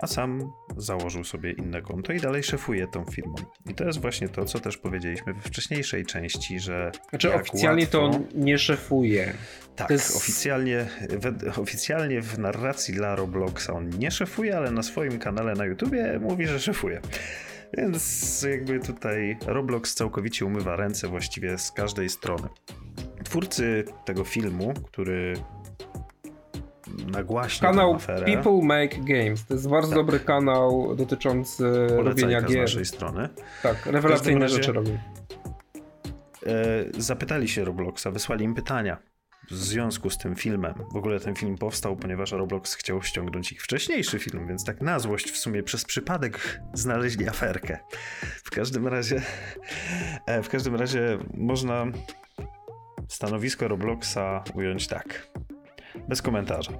[0.00, 3.34] a sam założył sobie inne konto i dalej szefuje tą firmą.
[3.70, 6.92] I to jest właśnie to, co też powiedzieliśmy we wcześniejszej części, że.
[7.10, 7.98] Znaczy, oficjalnie łatwo...
[7.98, 9.34] to on nie szefuje.
[9.76, 10.16] Tak, jest...
[10.16, 15.64] oficjalnie, w, oficjalnie w narracji dla Robloxa on nie szefuje, ale na swoim kanale na
[15.64, 17.00] YouTubie mówi, że szefuje.
[17.78, 22.48] Więc jakby tutaj Roblox całkowicie umywa ręce właściwie z każdej strony.
[23.24, 25.34] Twórcy tego filmu, który
[27.12, 29.46] nagłaśnia Kanał People Make Games.
[29.46, 29.98] To jest bardzo tak.
[29.98, 32.50] dobry kanał dotyczący Polecajka robienia gier.
[32.50, 33.28] z naszej strony.
[33.62, 34.98] Tak, rewelacyjne rzeczy robią.
[36.46, 39.11] E, zapytali się Robloxa, wysłali im pytania
[39.50, 40.74] w związku z tym filmem.
[40.92, 44.98] W ogóle ten film powstał, ponieważ Roblox chciał ściągnąć ich wcześniejszy film, więc tak na
[44.98, 47.78] złość w sumie przez przypadek znaleźli aferkę.
[48.44, 49.22] W każdym razie,
[50.26, 51.86] e, w każdym razie można
[53.08, 55.28] stanowisko Robloxa ująć tak.
[56.08, 56.72] Bez komentarza.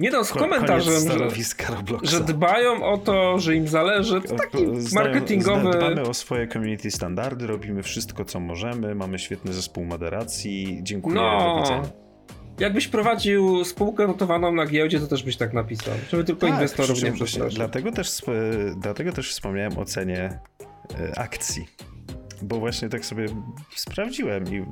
[0.00, 1.30] Nie no, z komentarzem, że,
[2.02, 4.20] że, dbają o to, że im zależy.
[4.20, 5.70] To taki marketingowy.
[5.70, 10.78] Dbamy o swoje community standardy, robimy wszystko, co możemy, mamy świetny zespół moderacji.
[10.82, 11.82] Dziękuję, no.
[12.58, 15.94] Jakbyś prowadził spółkę notowaną na giełdzie, to też byś tak napisał.
[16.10, 17.56] Żeby tylko tak, inwestorów nie przestraszyć.
[17.56, 18.22] Dlatego też,
[18.76, 20.38] dlatego też wspomniałem o cenie
[21.00, 21.66] e, akcji.
[22.42, 23.26] Bo właśnie tak sobie
[23.76, 24.64] sprawdziłem i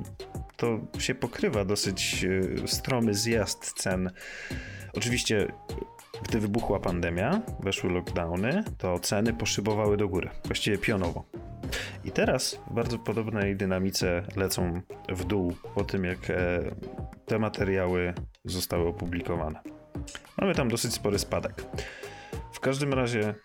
[0.57, 2.25] to się pokrywa dosyć
[2.63, 4.11] e, stromy zjazd cen
[4.93, 5.47] Oczywiście,
[6.23, 11.23] gdy wybuchła pandemia, weszły lockdowny, to ceny poszybowały do góry, właściwie pionowo.
[12.05, 16.59] I teraz w bardzo podobnej dynamice lecą w dół po tym, jak e,
[17.25, 18.13] te materiały
[18.45, 19.59] zostały opublikowane.
[20.37, 21.65] Mamy tam dosyć spory spadek.
[22.53, 23.35] W każdym razie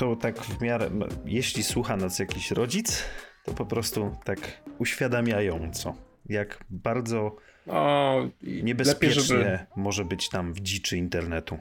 [0.00, 0.90] to tak w miarę,
[1.24, 3.04] jeśli słucha nas jakiś rodzic,
[3.44, 4.38] to po prostu tak
[4.78, 5.94] uświadamiająco,
[6.28, 7.36] jak bardzo
[7.66, 9.58] o, Niebezpiecznie lepiej, żeby...
[9.76, 11.58] może być tam w dziczy internetu.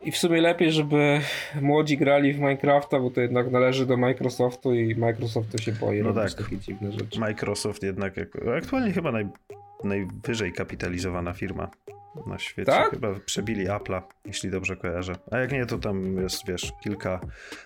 [0.00, 1.20] I w sumie lepiej, żeby
[1.60, 6.02] młodzi grali w Minecrafta, bo to jednak należy do Microsoftu i Microsoft to się boi
[6.02, 6.44] no robić tak.
[6.44, 7.20] takie dziwne rzeczy.
[7.20, 8.14] Microsoft jednak,
[8.58, 9.26] aktualnie chyba naj,
[9.84, 11.70] najwyżej kapitalizowana firma
[12.26, 12.72] na świecie.
[12.72, 12.90] Tak?
[12.90, 15.12] Chyba przebili Apple'a, jeśli dobrze kojarzę.
[15.30, 17.20] A jak nie, to tam jest, wiesz, kilka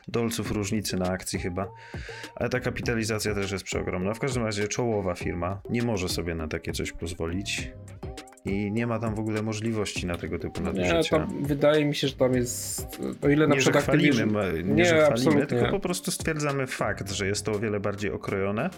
[0.09, 1.67] dolców różnicy na akcji chyba.
[2.35, 4.15] Ale ta kapitalizacja też jest przeogromna.
[4.15, 7.73] W każdym razie czołowa firma nie może sobie na takie coś pozwolić.
[8.47, 11.19] I nie ma tam w ogóle możliwości na tego typu nadużycia.
[11.19, 13.85] Nie, wydaje mi się, że tam jest, o ile na nie, przykład...
[13.85, 14.27] Że chwalimy,
[14.65, 15.47] nie, nie, że chwalimy, absolutnie.
[15.47, 18.71] tylko po prostu stwierdzamy fakt, że jest to o wiele bardziej okrojone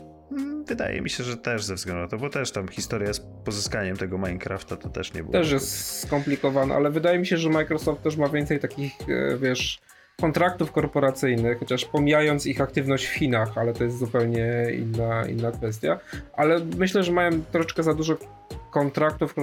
[0.66, 3.96] Wydaje mi się, że też ze względu na to, bo też tam historia z pozyskaniem
[3.96, 5.32] tego Minecrafta to też nie było.
[5.32, 9.78] Też jest skomplikowana, ale wydaje mi się, że Microsoft też ma więcej takich, e, wiesz,
[10.20, 15.98] kontraktów korporacyjnych, chociaż pomijając ich aktywność w Chinach, ale to jest zupełnie inna, inna kwestia.
[16.32, 18.16] Ale myślę, że mają troszeczkę za dużo
[18.78, 19.34] kontraktów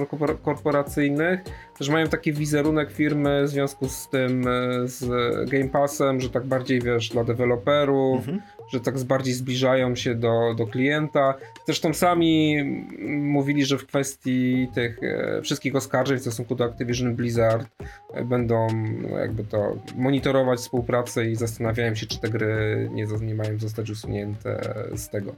[0.42, 1.40] korporacyjnych,
[1.78, 5.04] też mają taki wizerunek firmy w związku z tym, e, z
[5.50, 10.54] Game Passem, że tak bardziej, wiesz, dla deweloperów, mhm że tak bardziej zbliżają się do,
[10.56, 11.34] do klienta.
[11.66, 12.62] Zresztą sami
[13.08, 17.68] mówili, że w kwestii tych e, wszystkich oskarżeń w stosunku do Activision Blizzard
[18.14, 18.68] e, będą
[19.02, 23.90] no, jakby to monitorować współpracę i zastanawiają się, czy te gry nie, nie mają zostać
[23.90, 24.60] usunięte
[24.94, 25.34] z tego,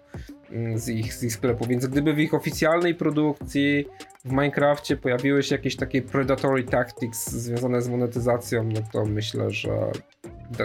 [0.75, 1.67] z ich, z ich sklepu.
[1.67, 3.87] Więc gdyby w ich oficjalnej produkcji
[4.25, 9.71] w Minecrafcie pojawiły się jakieś takie predatory tactics związane z monetyzacją, no to myślę, że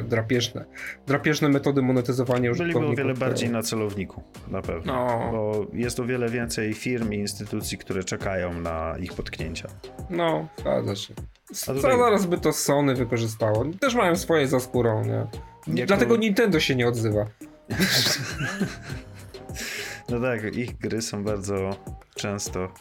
[0.04, 0.66] drapieżne,
[1.08, 2.82] drapieżne metody monetyzowania użytkowników.
[2.82, 4.94] Byliby o wiele bardziej na celowniku, na pewno.
[4.94, 5.32] No.
[5.32, 9.68] Bo jest o wiele więcej firm i instytucji, które czekają na ich potknięcia.
[10.10, 11.14] No, zgadza się.
[11.54, 11.98] Co tutaj...
[11.98, 13.66] zaraz by to Sony wykorzystało?
[13.80, 15.28] Też mają swoje za skórą, nie?
[15.68, 15.88] Jako...
[15.88, 17.26] Dlatego Nintendo się nie odzywa.
[20.14, 21.70] no tak, ich gry są bardzo
[22.16, 22.74] często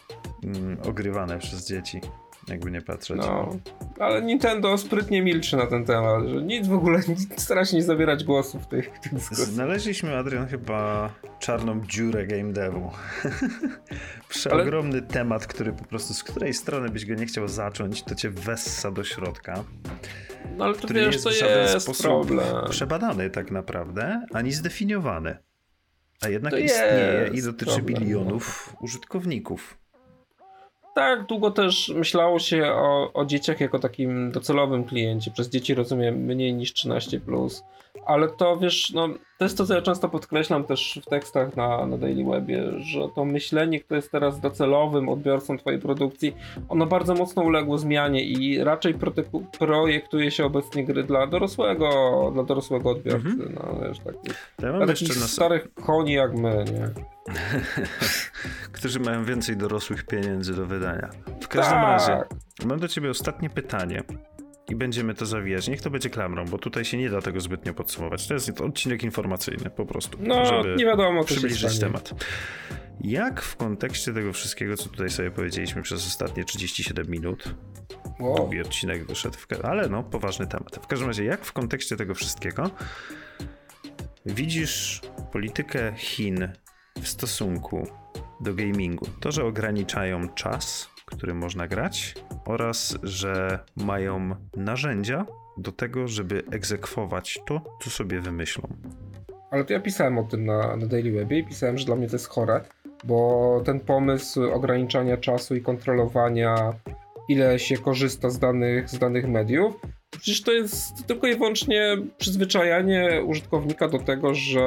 [0.45, 2.01] mm, ogrywane przez dzieci
[2.49, 3.17] jakby nie patrzeć.
[3.17, 3.57] No,
[3.99, 7.01] ale Nintendo sprytnie milczy na ten temat, że nic w ogóle,
[7.37, 9.49] stara się nie zabierać głosu w tych, tych dyskusjach.
[9.49, 12.91] Znaleźliśmy, Adrian, chyba czarną dziurę game devu.
[14.29, 15.07] Przeogromny ale...
[15.07, 18.91] temat, który po prostu z której strony byś go nie chciał zacząć, to cię wessa
[18.91, 19.65] do środka.
[20.57, 22.71] No ale to wiesz, jest to jest problem.
[22.71, 25.37] przebadany tak naprawdę, ani zdefiniowany.
[26.25, 28.79] A jednak to istnieje i dotyczy problem, bilionów no.
[28.81, 29.82] użytkowników
[30.95, 35.31] tak, długo też myślało się o, o dzieciach jako takim docelowym kliencie.
[35.31, 37.65] Przez dzieci rozumiem mniej niż 13, plus,
[38.07, 41.87] ale to wiesz, no, to jest to, co ja często podkreślam też w tekstach na,
[41.87, 46.37] na Daily Webie, że to myślenie, kto jest teraz docelowym odbiorcą Twojej produkcji,
[46.69, 48.95] ono bardzo mocno uległo zmianie i raczej
[49.59, 53.29] projektuje się obecnie gry dla dorosłego, dla dorosłego odbiorcy.
[53.29, 53.55] Mhm.
[53.55, 54.15] No, wiesz, tak,
[54.63, 56.89] ja dla takich starych koni jak my, nie?
[58.83, 61.11] Którzy mają więcej dorosłych pieniędzy do wydania.
[61.41, 61.83] W każdym tak.
[61.83, 62.23] razie,
[62.65, 64.03] mam do ciebie ostatnie pytanie
[64.69, 65.69] i będziemy to zawijać.
[65.69, 68.29] Niech to będzie klamrą, bo tutaj się nie da tego zbytnio podsumować.
[68.29, 72.15] To jest odcinek informacyjny po prostu, no, żeby nie wiadomo, przybliżyć temat.
[73.01, 77.55] Jak w kontekście tego wszystkiego, co tutaj sobie powiedzieliśmy przez ostatnie 37 minut,
[78.21, 78.37] wow.
[78.37, 79.65] długi odcinek wyszedł, w...
[79.65, 80.77] ale no, poważny temat.
[80.83, 82.71] W każdym razie, jak w kontekście tego wszystkiego
[84.27, 85.01] widzisz
[85.33, 86.49] politykę Chin
[87.03, 88.02] w stosunku
[88.43, 89.07] do gamingu?
[89.21, 92.15] To, że ograniczają czas, który można grać,
[92.45, 95.27] oraz że mają narzędzia
[95.57, 98.69] do tego, żeby egzekwować to, co sobie wymyślą.
[99.51, 102.07] Ale to ja pisałem o tym na, na Daily Webie i pisałem, że dla mnie
[102.07, 102.61] to jest chore,
[103.05, 106.75] bo ten pomysł ograniczania czasu i kontrolowania,
[107.29, 109.81] ile się korzysta z danych, z danych mediów,
[110.21, 114.61] Przecież to jest tylko i wyłącznie przyzwyczajanie użytkownika do tego, że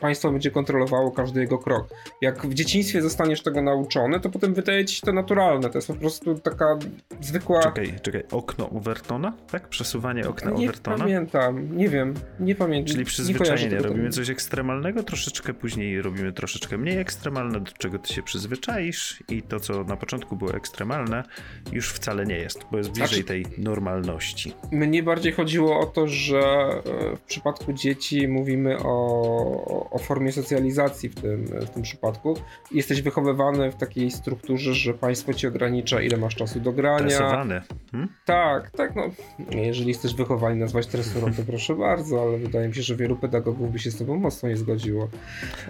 [0.00, 1.88] państwo będzie kontrolowało każdy jego krok.
[2.20, 5.70] Jak w dzieciństwie zostaniesz tego nauczony, to potem wydaje ci się to naturalne.
[5.70, 6.78] To jest po prostu taka
[7.20, 7.62] zwykła.
[7.62, 9.32] Czekaj, czekaj, okno Overtona?
[9.50, 9.68] Tak?
[9.68, 10.96] Przesuwanie okna nie Overtona?
[10.96, 12.92] Nie pamiętam, nie wiem, nie pamiętam.
[12.92, 13.78] Czyli przyzwyczajenie.
[13.78, 19.42] Robimy coś ekstremalnego, troszeczkę później robimy troszeczkę mniej ekstremalne, do czego ty się przyzwyczaisz i
[19.42, 21.24] to, co na początku było ekstremalne,
[21.72, 24.54] już wcale nie jest, bo jest bliżej znaczy, tej normalności
[24.86, 31.08] mnie bardziej chodziło o to, że e, w przypadku dzieci mówimy o, o formie socjalizacji
[31.08, 32.36] w tym, w tym przypadku.
[32.72, 36.98] Jesteś wychowywany w takiej strukturze, że państwo ci ogranicza, ile masz czasu do grania.
[36.98, 37.60] Tresowany.
[37.92, 38.08] Hmm?
[38.24, 38.96] Tak, tak.
[38.96, 39.02] No,
[39.50, 43.72] jeżeli chcesz wychowani nazwać tresurą, to proszę bardzo, ale wydaje mi się, że wielu pedagogów
[43.72, 45.08] by się z tobą mocno nie zgodziło.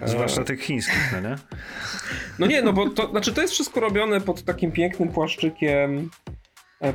[0.05, 1.35] Zwłaszcza tych chińskich, no nie?
[2.39, 6.09] No nie, no bo to, znaczy to jest wszystko robione pod takim pięknym płaszczykiem E,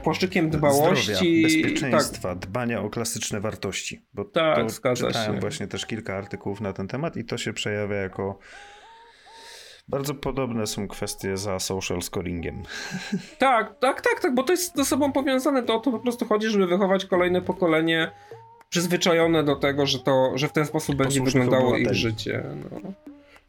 [0.02, 1.14] płaszczykiem dbałości.
[1.14, 2.38] Zdrowia, bezpieczeństwa, tak.
[2.38, 4.02] dbania o klasyczne wartości.
[4.14, 5.40] Bo tak, to zgadza czytałem się.
[5.40, 8.38] właśnie też kilka artykułów na ten temat i to się przejawia jako
[9.88, 12.62] Bardzo podobne są kwestie za social scoringiem.
[13.38, 15.62] Tak, tak, tak, tak, bo to jest ze sobą powiązane.
[15.62, 18.10] To o to po prostu chodzi, żeby wychować kolejne pokolenie
[18.68, 22.42] przyzwyczajone do tego, że, to, że w ten sposób będzie wyglądało ich życie.
[22.70, 22.92] No.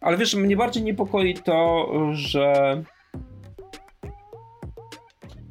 [0.02, 2.84] Ale wiesz, mnie bardziej niepokoi to, że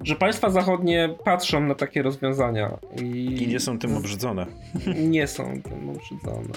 [0.05, 4.47] że państwa zachodnie patrzą na takie rozwiązania i, I nie są tym obrzydzone.
[4.97, 6.55] Nie są tym obrzydzone.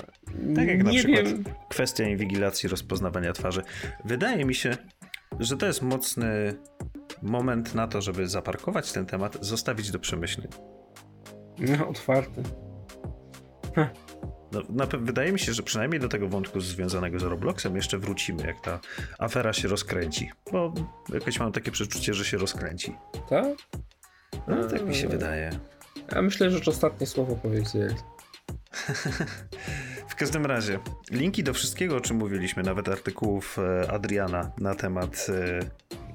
[0.55, 1.43] Tak jak na nie przykład wiem.
[1.69, 3.61] kwestia inwigilacji rozpoznawania twarzy.
[4.05, 4.77] Wydaje mi się,
[5.39, 6.53] że to jest mocny
[7.21, 10.47] moment na to, żeby zaparkować ten temat, zostawić do przemyśleń.
[11.59, 12.43] No, otwarty.
[14.51, 18.47] No, na, wydaje mi się, że przynajmniej do tego wątku związanego z Robloxem jeszcze wrócimy,
[18.47, 18.79] jak ta
[19.19, 20.31] afera się rozkręci.
[20.51, 20.73] Bo
[21.13, 22.95] jakoś mam takie przeczucie, że się rozkręci.
[23.29, 23.45] Tak?
[24.47, 25.59] No, tak mi się wydaje.
[26.11, 27.95] Ja myślę, że już ostatnie słowo powiedzieli.
[30.11, 30.79] w każdym razie,
[31.11, 35.59] linki do wszystkiego, o czym mówiliśmy, nawet artykułów e, Adriana na temat e,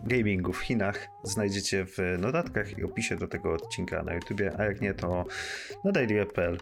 [0.05, 4.81] gamingu w Chinach znajdziecie w notatkach i opisie do tego odcinka na YouTubie, a jak
[4.81, 5.25] nie, to
[5.85, 6.59] na daily.pl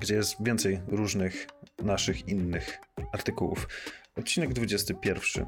[0.00, 1.46] gdzie jest więcej różnych
[1.82, 2.78] naszych innych
[3.12, 3.68] artykułów.
[4.18, 5.46] Odcinek 21.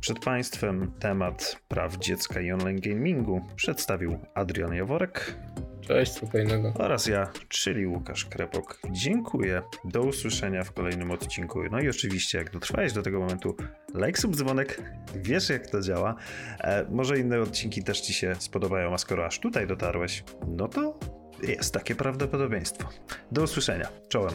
[0.00, 5.36] Przed Państwem temat praw dziecka i online gamingu przedstawił Adrian Jaworek.
[5.80, 6.72] Cześć, spokojnego.
[6.78, 8.80] Oraz ja, czyli Łukasz Krepok.
[8.90, 9.62] Dziękuję.
[9.84, 11.62] Do usłyszenia w kolejnym odcinku.
[11.70, 13.56] No i oczywiście, jak dotrwałeś do tego momentu,
[13.94, 14.82] like, sub, dzwonek.
[15.14, 16.14] Wiesz, jak to działa.
[16.60, 20.98] E, może inne odcinki też Ci się spodobają, a skoro aż tutaj dotarłeś, no to
[21.42, 22.88] jest takie prawdopodobieństwo.
[23.32, 23.88] Do usłyszenia.
[24.08, 24.34] Czołem.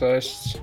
[0.00, 0.58] Cześć.